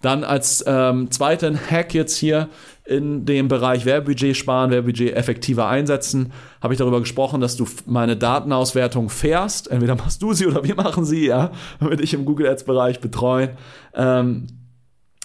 Dann 0.00 0.24
als 0.24 0.62
ähm, 0.66 1.10
zweiten 1.10 1.58
Hack 1.58 1.94
jetzt 1.94 2.16
hier 2.16 2.48
in 2.84 3.24
dem 3.24 3.48
Bereich 3.48 3.86
Werbebudget 3.86 4.36
sparen, 4.36 4.70
Werbebudget 4.70 5.14
effektiver 5.14 5.68
einsetzen, 5.68 6.32
habe 6.60 6.74
ich 6.74 6.78
darüber 6.78 7.00
gesprochen, 7.00 7.40
dass 7.40 7.56
du 7.56 7.66
meine 7.86 8.16
Datenauswertung 8.16 9.08
fährst. 9.08 9.70
Entweder 9.70 9.94
machst 9.94 10.20
du 10.22 10.34
sie 10.34 10.46
oder 10.46 10.64
wir 10.64 10.74
machen 10.74 11.06
sie, 11.06 11.28
ja, 11.28 11.52
damit 11.80 12.02
ich 12.02 12.12
im 12.12 12.26
Google 12.26 12.48
Ads 12.48 12.64
Bereich 12.64 13.00
betreuen. 13.00 13.50
Ähm, 13.94 14.46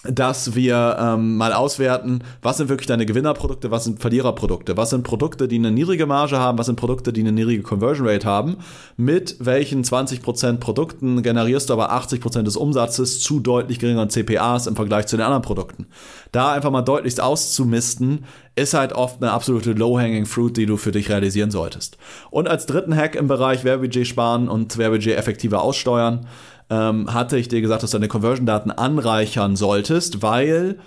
dass 0.04 0.54
wir 0.54 0.96
ähm, 0.98 1.36
mal 1.36 1.52
auswerten, 1.52 2.22
was 2.40 2.56
sind 2.56 2.70
wirklich 2.70 2.86
deine 2.86 3.04
Gewinnerprodukte, 3.04 3.70
was 3.70 3.84
sind 3.84 4.00
Verliererprodukte, 4.00 4.76
was 4.76 4.90
sind 4.90 5.02
Produkte, 5.02 5.46
die 5.46 5.56
eine 5.56 5.70
niedrige 5.70 6.06
Marge 6.06 6.38
haben, 6.38 6.56
was 6.56 6.66
sind 6.66 6.76
Produkte, 6.76 7.12
die 7.12 7.20
eine 7.20 7.32
niedrige 7.32 7.62
Conversion 7.62 8.08
Rate 8.08 8.26
haben, 8.26 8.56
mit 8.96 9.36
welchen 9.40 9.84
20% 9.84 10.56
Produkten 10.56 11.22
generierst 11.22 11.68
du 11.68 11.74
aber 11.74 11.92
80% 11.92 12.42
des 12.42 12.56
Umsatzes 12.56 13.20
zu 13.20 13.40
deutlich 13.40 13.78
geringeren 13.78 14.08
CPAs 14.08 14.66
im 14.66 14.76
Vergleich 14.76 15.06
zu 15.06 15.16
den 15.16 15.26
anderen 15.26 15.42
Produkten. 15.42 15.86
Da 16.32 16.52
einfach 16.52 16.70
mal 16.70 16.82
deutlichst 16.82 17.20
auszumisten, 17.20 18.24
ist 18.56 18.74
halt 18.74 18.92
oft 18.94 19.22
eine 19.22 19.32
absolute 19.32 19.72
Low-Hanging 19.72 20.26
Fruit, 20.26 20.56
die 20.56 20.66
du 20.66 20.76
für 20.76 20.92
dich 20.92 21.10
realisieren 21.10 21.50
solltest. 21.50 21.98
Und 22.30 22.48
als 22.48 22.66
dritten 22.66 22.96
Hack 22.96 23.14
im 23.14 23.28
Bereich 23.28 23.64
Werbebudget 23.64 24.06
sparen 24.06 24.48
und 24.48 24.78
Werbebudget 24.78 25.16
effektiver 25.16 25.62
aussteuern, 25.62 26.26
ähm, 26.70 27.12
hatte 27.12 27.36
ich 27.36 27.48
dir 27.48 27.60
gesagt, 27.60 27.82
dass 27.82 27.90
du 27.90 27.98
deine 27.98 28.08
Conversion-Daten 28.08 28.70
anreichern 28.70 29.56
solltest, 29.56 30.22
weil 30.22 30.78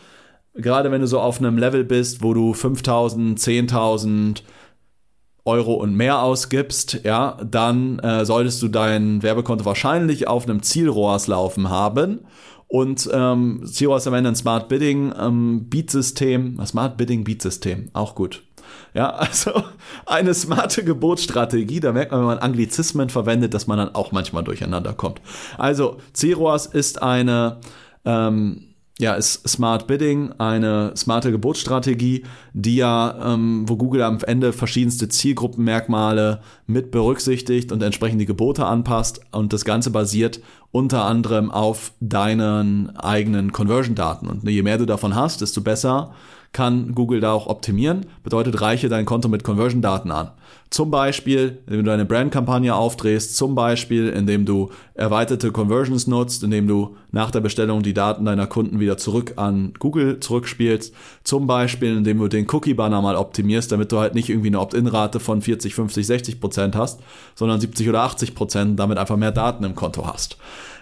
gerade 0.55 0.91
wenn 0.91 1.01
du 1.01 1.07
so 1.07 1.19
auf 1.19 1.39
einem 1.39 1.57
Level 1.57 1.83
bist, 1.83 2.23
wo 2.23 2.33
du 2.33 2.53
5000, 2.53 3.39
10.000 3.39 4.41
Euro 5.45 5.73
und 5.73 5.95
mehr 5.95 6.21
ausgibst, 6.21 7.01
ja, 7.03 7.37
dann 7.43 7.99
äh, 7.99 8.23
solltest 8.23 8.61
du 8.61 8.69
dein 8.69 9.21
Werbekonto 9.23 9.65
wahrscheinlich 9.65 10.27
auf 10.27 10.47
einem 10.47 10.63
Zielrohrs 10.63 11.27
laufen 11.27 11.69
haben. 11.69 12.21
Und 12.73 13.07
ähm, 13.13 13.61
Zielrohrs 13.67 14.07
am 14.07 14.15
Ende 14.15 14.31
ein 14.31 14.35
Smart 14.35 14.67
Bidding 14.67 15.13
ähm, 15.15 15.69
Beat-System, 15.69 16.59
Smart 16.65 16.97
Bidding 16.97 17.23
Beat-System, 17.23 17.91
auch 17.93 18.15
gut. 18.15 18.41
Ja, 18.95 19.09
also 19.11 19.63
eine 20.07 20.33
smarte 20.33 20.83
Geburtsstrategie, 20.83 21.79
da 21.79 21.91
merkt 21.91 22.11
man, 22.11 22.21
wenn 22.21 22.25
man 22.25 22.39
Anglizismen 22.39 23.09
verwendet, 23.09 23.53
dass 23.53 23.67
man 23.67 23.77
dann 23.77 23.93
auch 23.93 24.11
manchmal 24.11 24.43
durcheinander 24.43 24.93
kommt. 24.93 25.21
Also, 25.59 25.97
CROAS 26.19 26.65
ist 26.65 27.03
eine, 27.03 27.59
ähm, 28.05 28.72
ja, 28.99 29.15
ist 29.15 29.47
Smart 29.49 29.87
Bidding, 29.87 30.33
eine 30.37 30.93
smarte 30.95 31.31
Geburtsstrategie, 31.31 32.25
die 32.53 32.75
ja, 32.75 33.33
ähm, 33.33 33.67
wo 33.67 33.75
Google 33.75 34.03
am 34.03 34.19
Ende 34.19 34.53
verschiedenste 34.53 35.09
Zielgruppenmerkmale 35.09 36.41
mit 36.67 36.91
berücksichtigt 36.91 37.71
und 37.71 37.81
entsprechend 37.81 38.21
die 38.21 38.27
Gebote 38.27 38.65
anpasst. 38.65 39.21
Und 39.31 39.51
das 39.51 39.65
Ganze 39.65 39.89
basiert 39.89 40.41
unter 40.71 41.05
anderem 41.05 41.49
auf 41.49 41.93
deinen 42.01 42.95
eigenen 42.95 43.51
Conversion-Daten. 43.51 44.27
Und 44.27 44.47
je 44.47 44.61
mehr 44.61 44.77
du 44.77 44.85
davon 44.85 45.15
hast, 45.15 45.41
desto 45.41 45.61
besser 45.61 46.13
kann 46.51 46.93
Google 46.93 47.19
da 47.19 47.33
auch 47.33 47.47
optimieren. 47.47 48.05
Bedeutet, 48.23 48.61
reiche 48.61 48.89
dein 48.89 49.05
Konto 49.05 49.27
mit 49.27 49.43
Conversion-Daten 49.43 50.11
an. 50.11 50.31
Zum 50.69 50.89
Beispiel, 50.89 51.59
indem 51.67 51.85
du 51.85 51.91
eine 51.91 52.05
Brand-Kampagne 52.05 52.73
aufdrehst, 52.73 53.37
zum 53.37 53.53
Beispiel, 53.53 54.09
indem 54.09 54.45
du 54.45 54.71
erweiterte 54.95 55.51
Conversions 55.51 56.07
nutzt, 56.07 56.43
indem 56.43 56.67
du 56.67 56.95
nach 57.11 57.29
der 57.29 57.41
Bestellung 57.41 57.83
die 57.83 57.93
Daten 57.93 58.25
deiner 58.25 58.47
Kunden 58.47 58.79
wieder 58.79 58.97
zurück 58.97 59.33
an 59.35 59.73
Google 59.77 60.19
zurückspielst, 60.19 60.93
zum 61.23 61.45
Beispiel, 61.45 61.97
indem 61.97 62.17
du 62.17 62.27
den 62.27 62.47
Cookie-Banner 62.49 63.01
mal 63.01 63.15
optimierst, 63.15 63.71
damit 63.71 63.91
du 63.91 63.99
halt 63.99 64.15
nicht 64.15 64.29
irgendwie 64.29 64.47
eine 64.47 64.59
Opt-in-Rate 64.59 65.19
von 65.19 65.41
40, 65.41 65.75
50, 65.75 66.07
60 66.07 66.39
Prozent 66.39 66.75
hast, 66.75 67.01
sondern 67.35 67.61
70 67.61 67.89
oder 67.89 68.01
80 68.01 68.33
Prozent, 68.33 68.79
damit 68.79 68.97
einfach 68.97 69.17
mehr 69.17 69.31
Daten 69.31 69.63
im 69.63 69.75
Konto 69.75 70.07
hast. 70.07 70.37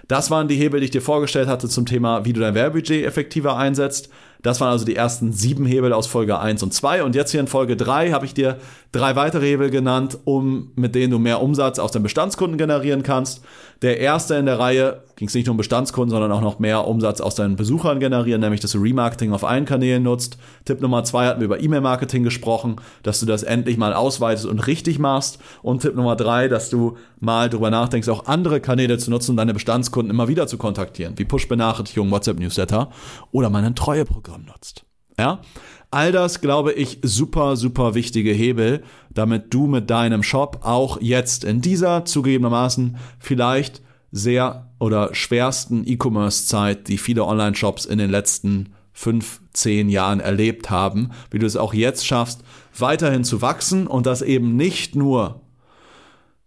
Das 0.08 0.30
waren 0.30 0.50
die 0.50 0.56
Hebel, 0.56 0.82
die 0.82 0.86
ich 0.86 0.92
dir 0.92 1.02
vorgestellt 1.02 1.48
hatte 1.48 1.70
zum 1.70 1.86
Thema, 1.86 2.26
wie 2.26 2.34
du 2.34 2.42
dein 2.42 2.54
Werbebudget 2.54 3.06
effektiver 3.06 3.56
einsetzt. 3.56 4.10
Das 4.42 4.60
waren 4.60 4.70
also 4.70 4.86
die 4.86 4.96
ersten 4.96 5.32
sieben 5.32 5.66
Hebel 5.66 5.94
aus 5.94 6.08
Folge 6.08 6.40
1 6.40 6.64
und 6.64 6.74
2. 6.74 7.04
Und 7.04 7.16
jetzt 7.16 7.32
hier 7.32 7.40
in 7.40 7.48
Folge 7.48 7.78
3 7.78 8.12
habe 8.12 8.26
ich 8.26 8.34
dir 8.34 8.58
drei 8.92 9.16
weitere 9.16 9.46
Hebel 9.46 9.61
genannt, 9.70 10.18
um 10.26 10.72
mit 10.76 10.96
denen 10.96 11.12
du 11.12 11.20
mehr 11.20 11.42
Umsatz 11.42 11.80
aus 11.80 11.92
den 11.92 12.04
Bestandskunden 12.04 12.58
generieren 12.58 13.04
kannst. 13.04 13.42
Der 13.82 14.00
erste 14.00 14.36
in 14.36 14.46
der 14.46 14.60
Reihe 14.60 15.04
ging 15.16 15.28
es 15.28 15.34
nicht 15.34 15.46
nur 15.46 15.54
um 15.54 15.58
Bestandskunden, 15.58 16.10
sondern 16.10 16.32
auch 16.32 16.42
noch 16.42 16.60
mehr 16.60 16.88
Umsatz 16.88 17.22
aus 17.22 17.36
deinen 17.36 17.56
Besuchern 17.56 18.00
generieren, 18.00 18.42
nämlich 18.42 18.60
dass 18.60 18.72
du 18.72 18.80
Remarketing 18.80 19.34
auf 19.34 19.44
allen 19.44 19.66
Kanälen 19.66 20.04
nutzt. 20.04 20.38
Tipp 20.66 20.82
Nummer 20.82 21.04
zwei 21.04 21.28
hatten 21.28 21.42
wir 21.42 21.46
über 21.46 21.62
E-Mail-Marketing 21.62 22.24
gesprochen, 22.24 22.78
dass 23.04 23.20
du 23.20 23.26
das 23.26 23.44
endlich 23.44 23.78
mal 23.78 23.94
ausweitest 23.94 24.46
und 24.46 24.66
richtig 24.68 25.00
machst. 25.00 25.40
Und 25.62 25.82
Tipp 25.82 25.96
Nummer 25.96 26.16
drei, 26.16 26.48
dass 26.48 26.70
du 26.70 26.98
mal 27.20 27.50
darüber 27.50 27.70
nachdenkst, 27.70 28.10
auch 28.10 28.26
andere 28.26 28.62
Kanäle 28.62 28.98
zu 28.98 29.12
nutzen, 29.12 29.32
um 29.32 29.38
deine 29.38 29.54
Bestandskunden 29.54 30.12
immer 30.12 30.28
wieder 30.28 30.48
zu 30.48 30.58
kontaktieren, 30.58 31.18
wie 31.18 31.26
Push-Benachrichtigungen, 31.26 32.12
WhatsApp-Newsletter 32.12 32.90
oder 33.32 33.50
mal 33.50 33.64
ein 33.64 33.76
Treueprogramm 33.76 34.46
nutzt. 34.46 34.86
Ja? 35.20 35.42
All 35.90 36.12
das, 36.12 36.40
glaube 36.40 36.72
ich, 36.72 37.00
super, 37.02 37.58
super 37.58 37.96
wichtige 37.96 38.32
Hebel, 38.32 38.84
damit 39.10 39.54
du 39.54 39.68
mit 39.68 39.90
deinem 39.90 40.24
Shop 40.24 40.60
auch 40.62 41.02
jetzt 41.02 41.44
in 41.44 41.62
dieser 41.62 42.06
zugegebenermaßen 42.06 42.98
vielleicht 43.20 43.82
sehr 44.12 44.70
oder 44.80 45.14
schwersten 45.14 45.84
E-Commerce-Zeit, 45.86 46.88
die 46.88 46.98
viele 46.98 47.26
Online-Shops 47.26 47.86
in 47.86 47.98
den 47.98 48.10
letzten 48.10 48.74
fünf, 48.94 49.42
zehn 49.54 49.90
Jahren 49.90 50.20
erlebt 50.20 50.70
haben, 50.70 51.12
wie 51.30 51.40
du 51.40 51.46
es 51.46 51.58
auch 51.58 51.74
jetzt 51.74 52.06
schaffst, 52.06 52.42
weiterhin 52.78 53.24
zu 53.24 53.42
wachsen 53.42 53.88
und 53.88 54.06
das 54.06 54.22
eben 54.22 54.56
nicht 54.56 54.96
nur 54.96 55.42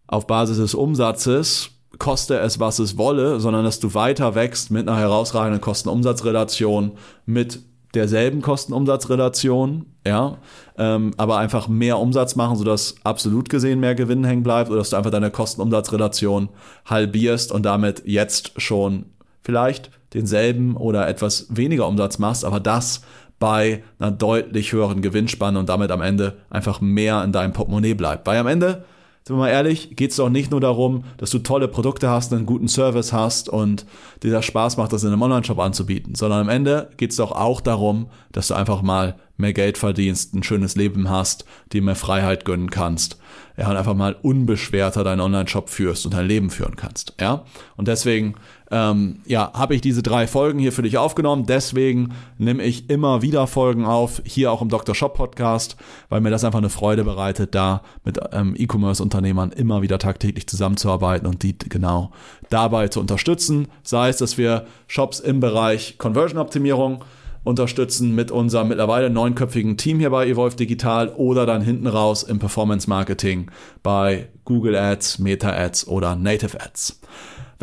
auf 0.07 0.27
Basis 0.27 0.59
des 0.59 0.75
Umsatzes, 0.75 1.71
koste 1.99 2.39
es, 2.39 2.61
was 2.61 2.79
es 2.79 2.97
wolle, 2.99 3.41
sondern 3.41 3.65
dass 3.65 3.81
du 3.81 3.95
weiter 3.95 4.35
wächst 4.35 4.71
mit 4.71 4.89
einer 4.89 4.99
herausragenden 4.99 5.61
Kosten-Umsatz-Relation, 5.61 6.93
mit 7.27 7.61
derselben 7.95 8.43
Kosten-Umsatz-Relation, 8.43 9.87
ja, 10.07 10.39
ähm, 10.77 11.13
aber 11.17 11.39
einfach 11.39 11.69
mehr 11.69 11.99
Umsatz 11.99 12.37
machen, 12.37 12.57
sodass 12.57 12.97
absolut 13.05 13.49
gesehen 13.49 13.81
mehr 13.81 13.95
Gewinn 13.95 14.25
hängen 14.25 14.43
bleibt 14.43 14.71
oder 14.71 14.79
dass 14.79 14.91
du 14.91 14.97
einfach 14.97 15.11
deine 15.11 15.31
Kosten-Umsatz-Relation 15.31 16.49
halbierst 16.87 17.53
und 17.53 17.65
damit 17.65 18.03
jetzt 18.05 18.61
schon 18.61 19.07
vielleicht 19.43 19.91
denselben 20.15 20.77
oder 20.77 21.09
etwas 21.09 21.47
weniger 21.51 21.87
Umsatz 21.89 22.19
machst, 22.19 22.45
aber 22.45 22.61
das 22.61 23.03
bei 23.39 23.83
einer 23.99 24.11
deutlich 24.11 24.73
höheren 24.73 25.03
Gewinnspanne 25.03 25.59
und 25.59 25.69
damit 25.69 25.91
am 25.91 26.01
Ende 26.01 26.39
einfach 26.51 26.81
mehr 26.81 27.23
in 27.25 27.33
deinem 27.33 27.53
Portemonnaie 27.53 27.95
bleibt. 27.95 28.27
Weil 28.27 28.39
am 28.39 28.47
Ende 28.47 28.85
sind 29.27 29.37
wir 29.37 29.41
mal 29.41 29.49
ehrlich, 29.49 29.97
geht 29.97 30.11
es 30.11 30.17
doch 30.17 30.29
nicht 30.29 30.51
nur 30.51 30.61
darum, 30.61 31.05
dass 31.17 31.31
du 31.31 31.39
tolle 31.39 31.67
Produkte 31.67 32.11
hast, 32.11 32.31
einen 32.33 32.45
guten 32.45 32.69
Service 32.69 33.15
hast 33.15 33.49
und 33.49 33.87
dir 34.23 34.31
das 34.31 34.45
Spaß 34.45 34.77
macht, 34.77 34.93
das 34.93 35.03
in 35.03 35.13
einem 35.13 35.23
Online-Shop 35.23 35.59
anzubieten, 35.59 36.15
sondern 36.15 36.43
am 36.43 36.49
Ende 36.51 36.91
geht 36.99 37.13
es 37.13 37.17
doch 37.17 37.33
auch 37.33 37.63
darum, 37.63 38.09
dass 38.33 38.49
du 38.49 38.55
einfach 38.55 38.83
mal 38.83 39.15
mehr 39.39 39.55
Geld 39.55 39.79
verdienst, 39.79 40.35
ein 40.35 40.43
schönes 40.43 40.77
Leben 40.77 41.09
hast, 41.09 41.47
dir 41.73 41.81
mehr 41.81 41.97
Freiheit 41.97 42.45
gönnen 42.45 42.69
kannst, 42.69 43.19
ja, 43.57 43.71
und 43.71 43.77
einfach 43.77 43.95
mal 43.95 44.15
unbeschwerter 44.21 45.05
deinen 45.05 45.21
Online-Shop 45.21 45.71
führst 45.71 46.05
und 46.05 46.13
dein 46.13 46.27
Leben 46.27 46.51
führen 46.51 46.77
kannst, 46.77 47.15
ja. 47.19 47.47
Und 47.77 47.89
deswegen 47.89 48.35
ähm, 48.75 49.21
ja, 49.25 49.53
habe 49.55 49.77
ich 49.77 49.83
diese 49.83 50.03
drei 50.03 50.27
Folgen 50.27 50.59
hier 50.59 50.73
für 50.73 50.83
dich 50.83 50.99
aufgenommen. 50.99 51.47
Deswegen 51.47 52.13
nehme 52.39 52.65
ich 52.65 52.91
immer 52.91 53.23
wieder 53.23 53.47
Folgen 53.47 53.85
auf, 53.85 54.21
hier 54.25 54.51
auch 54.51 54.63
im 54.63 54.69
Dr. 54.69 54.97
Shop 54.97 55.15
Podcast, 55.15 55.77
weil 56.09 56.21
mir 56.21 56.31
das 56.31 56.43
einfach 56.43 56.59
eine 56.59 56.71
Freude 56.71 57.05
bereitet, 57.05 57.55
da 57.55 57.83
mit 58.05 58.19
ähm, 58.33 58.57
E-Commerce-Unternehmern 58.59 59.53
immer 59.53 59.83
wieder 59.83 60.01
tagtäglich 60.01 60.49
zusammenzuarbeiten 60.49 61.29
und 61.29 61.45
die 61.45 61.57
genau 61.57 62.11
dabei 62.51 62.89
zu 62.89 62.99
unterstützen. 62.99 63.69
Sei 63.85 64.09
es, 64.09 64.17
dass 64.17 64.39
wir 64.39 64.67
Shops 64.89 65.21
im 65.21 65.39
Bereich 65.39 65.97
Conversion-Optimierung 65.99 67.05
unterstützen 67.45 68.13
mit 68.13 68.33
unserem 68.33 68.69
mittlerweile 68.69 69.09
neunköpfigen 69.09 69.77
Team 69.77 70.01
hier 70.01 70.11
bei 70.11 70.27
Evolve 70.27 70.57
Digital 70.57 71.11
oder 71.11 71.47
dann 71.47 71.63
hinten 71.63 71.87
raus 71.87 72.25
im 72.25 72.41
Performance 72.41 72.91
Marketing 72.91 73.53
bei 73.85 74.31
Google 74.45 74.75
Ads, 74.75 75.21
Meta 75.21 75.51
Ads 75.51 75.87
oder 75.87 76.17
Native 76.17 76.61
Ads. 76.61 77.01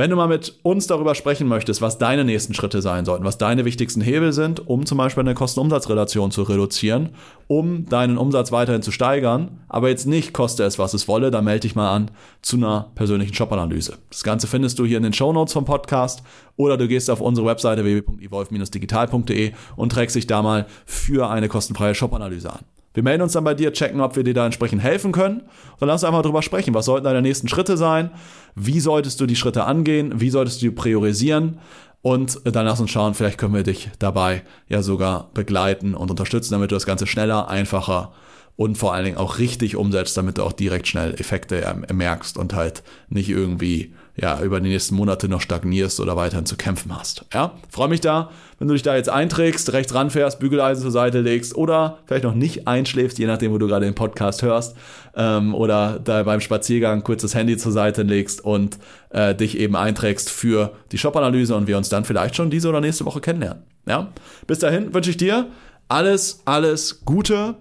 Wenn 0.01 0.09
du 0.09 0.15
mal 0.15 0.27
mit 0.27 0.57
uns 0.63 0.87
darüber 0.87 1.13
sprechen 1.13 1.47
möchtest, 1.47 1.79
was 1.79 1.99
deine 1.99 2.25
nächsten 2.25 2.55
Schritte 2.55 2.81
sein 2.81 3.05
sollten, 3.05 3.23
was 3.23 3.37
deine 3.37 3.65
wichtigsten 3.65 4.01
Hebel 4.01 4.33
sind, 4.33 4.67
um 4.67 4.83
zum 4.87 4.97
Beispiel 4.97 5.21
eine 5.21 5.35
Kosten-Umsatz-Relation 5.35 6.31
zu 6.31 6.41
reduzieren, 6.41 7.09
um 7.45 7.85
deinen 7.85 8.17
Umsatz 8.17 8.51
weiterhin 8.51 8.81
zu 8.81 8.91
steigern, 8.91 9.59
aber 9.69 9.89
jetzt 9.89 10.07
nicht 10.07 10.33
koste 10.33 10.63
es, 10.63 10.79
was 10.79 10.95
es 10.95 11.07
wolle, 11.07 11.29
dann 11.29 11.45
melde 11.45 11.59
dich 11.59 11.75
mal 11.75 11.95
an 11.95 12.09
zu 12.41 12.57
einer 12.57 12.89
persönlichen 12.95 13.35
Shop-Analyse. 13.35 13.99
Das 14.09 14.23
Ganze 14.23 14.47
findest 14.47 14.79
du 14.79 14.85
hier 14.85 14.97
in 14.97 15.03
den 15.03 15.13
Show 15.13 15.33
Notes 15.33 15.53
vom 15.53 15.65
Podcast 15.65 16.23
oder 16.55 16.77
du 16.77 16.87
gehst 16.87 17.11
auf 17.11 17.21
unsere 17.21 17.45
Webseite 17.45 17.83
www.evolve-digital.de 17.83 19.51
und 19.75 19.91
trägst 19.91 20.15
dich 20.15 20.25
da 20.25 20.41
mal 20.41 20.65
für 20.87 21.29
eine 21.29 21.47
kostenfreie 21.47 21.93
Shop-Analyse 21.93 22.51
an. 22.51 22.65
Wir 22.93 23.03
melden 23.03 23.23
uns 23.23 23.33
dann 23.33 23.43
bei 23.43 23.53
dir, 23.53 23.71
checken, 23.71 24.01
ob 24.01 24.15
wir 24.15 24.23
dir 24.23 24.33
da 24.33 24.45
entsprechend 24.45 24.81
helfen 24.81 25.11
können. 25.11 25.39
Und 25.39 25.81
dann 25.81 25.89
lass 25.89 26.03
uns 26.03 26.09
einfach 26.09 26.23
drüber 26.23 26.41
sprechen. 26.41 26.73
Was 26.73 26.85
sollten 26.85 27.05
deine 27.05 27.21
nächsten 27.21 27.47
Schritte 27.47 27.77
sein? 27.77 28.11
Wie 28.55 28.79
solltest 28.79 29.21
du 29.21 29.25
die 29.25 29.35
Schritte 29.35 29.63
angehen? 29.63 30.19
Wie 30.19 30.29
solltest 30.29 30.61
du 30.61 30.65
die 30.65 30.75
priorisieren? 30.75 31.59
Und 32.01 32.41
dann 32.43 32.65
lass 32.65 32.79
uns 32.79 32.91
schauen, 32.91 33.13
vielleicht 33.13 33.37
können 33.37 33.53
wir 33.53 33.63
dich 33.63 33.89
dabei 33.99 34.43
ja 34.67 34.81
sogar 34.81 35.29
begleiten 35.33 35.93
und 35.93 36.09
unterstützen, 36.09 36.53
damit 36.53 36.71
du 36.71 36.75
das 36.75 36.85
Ganze 36.85 37.05
schneller, 37.05 37.47
einfacher 37.47 38.11
und 38.55 38.77
vor 38.77 38.93
allen 38.93 39.05
Dingen 39.05 39.17
auch 39.17 39.37
richtig 39.37 39.75
umsetzt, 39.75 40.17
damit 40.17 40.37
du 40.37 40.43
auch 40.43 40.51
direkt 40.51 40.87
schnell 40.87 41.13
Effekte 41.13 41.63
merkst 41.93 42.37
und 42.37 42.53
halt 42.53 42.83
nicht 43.09 43.29
irgendwie 43.29 43.93
ja, 44.15 44.41
über 44.41 44.59
die 44.59 44.69
nächsten 44.69 44.95
Monate 44.95 45.27
noch 45.29 45.41
stagnierst 45.41 45.99
oder 45.99 46.15
weiterhin 46.15 46.45
zu 46.45 46.57
kämpfen 46.57 46.95
hast. 46.95 47.25
Ja, 47.33 47.53
freue 47.69 47.87
mich 47.87 48.01
da, 48.01 48.29
wenn 48.59 48.67
du 48.67 48.73
dich 48.73 48.83
da 48.83 48.95
jetzt 48.95 49.09
einträgst, 49.09 49.71
rechts 49.73 49.93
ranfährst, 49.93 50.39
Bügeleisen 50.39 50.83
zur 50.83 50.91
Seite 50.91 51.21
legst 51.21 51.55
oder 51.55 51.99
vielleicht 52.05 52.23
noch 52.23 52.35
nicht 52.35 52.67
einschläfst, 52.67 53.17
je 53.19 53.25
nachdem, 53.25 53.51
wo 53.51 53.57
du 53.57 53.67
gerade 53.67 53.85
den 53.85 53.95
Podcast 53.95 54.41
hörst, 54.41 54.75
ähm, 55.15 55.55
oder 55.55 55.99
da 56.03 56.23
beim 56.23 56.41
Spaziergang 56.41 57.03
kurz 57.03 57.21
das 57.21 57.35
Handy 57.35 57.57
zur 57.57 57.71
Seite 57.71 58.03
legst 58.03 58.43
und 58.43 58.77
äh, 59.09 59.35
dich 59.35 59.57
eben 59.57 59.75
einträgst 59.75 60.29
für 60.29 60.73
die 60.91 60.97
Shop-Analyse 60.97 61.55
und 61.55 61.67
wir 61.67 61.77
uns 61.77 61.89
dann 61.89 62.05
vielleicht 62.05 62.35
schon 62.35 62.49
diese 62.49 62.69
oder 62.69 62.81
nächste 62.81 63.05
Woche 63.05 63.21
kennenlernen. 63.21 63.63
Ja, 63.87 64.09
bis 64.47 64.59
dahin 64.59 64.93
wünsche 64.93 65.09
ich 65.09 65.17
dir 65.17 65.47
alles, 65.87 66.41
alles 66.45 67.03
Gute. 67.03 67.55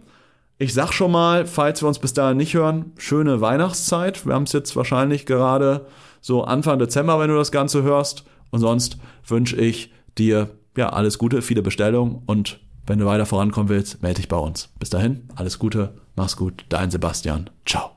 Ich 0.59 0.75
sag 0.75 0.93
schon 0.93 1.11
mal, 1.11 1.47
falls 1.47 1.83
wir 1.83 1.89
uns 1.89 1.99
bis 1.99 2.13
dahin 2.13 2.37
nicht 2.37 2.55
hören, 2.55 2.93
schöne 2.99 3.41
Weihnachtszeit. 3.41 4.27
Wir 4.27 4.35
haben 4.35 4.43
es 4.43 4.53
jetzt 4.53 4.77
wahrscheinlich 4.77 5.25
gerade 5.25 5.87
so 6.21 6.45
Anfang 6.45 6.79
Dezember, 6.79 7.19
wenn 7.19 7.31
du 7.31 7.37
das 7.37 7.53
Ganze 7.53 7.83
hörst. 7.83 8.25
Und 8.51 8.61
sonst 8.61 8.99
wünsche 9.27 9.57
ich 9.57 9.93
dir 10.19 10.51
ja 10.77 10.91
alles 10.91 11.17
Gute, 11.19 11.41
viele 11.43 11.63
Bestellungen 11.63 12.23
und 12.27 12.61
wenn 12.87 12.99
du 12.99 13.07
weiter 13.07 13.27
vorankommen 13.27 13.69
willst, 13.69 14.03
melde 14.03 14.17
dich 14.17 14.27
bei 14.29 14.37
uns. 14.37 14.71
Bis 14.79 14.91
dahin, 14.91 15.29
alles 15.37 15.61
Gute, 15.61 15.95
mach's 16.17 16.37
gut, 16.37 16.65
dein 16.69 16.91
Sebastian. 16.91 17.49
Ciao. 17.65 17.93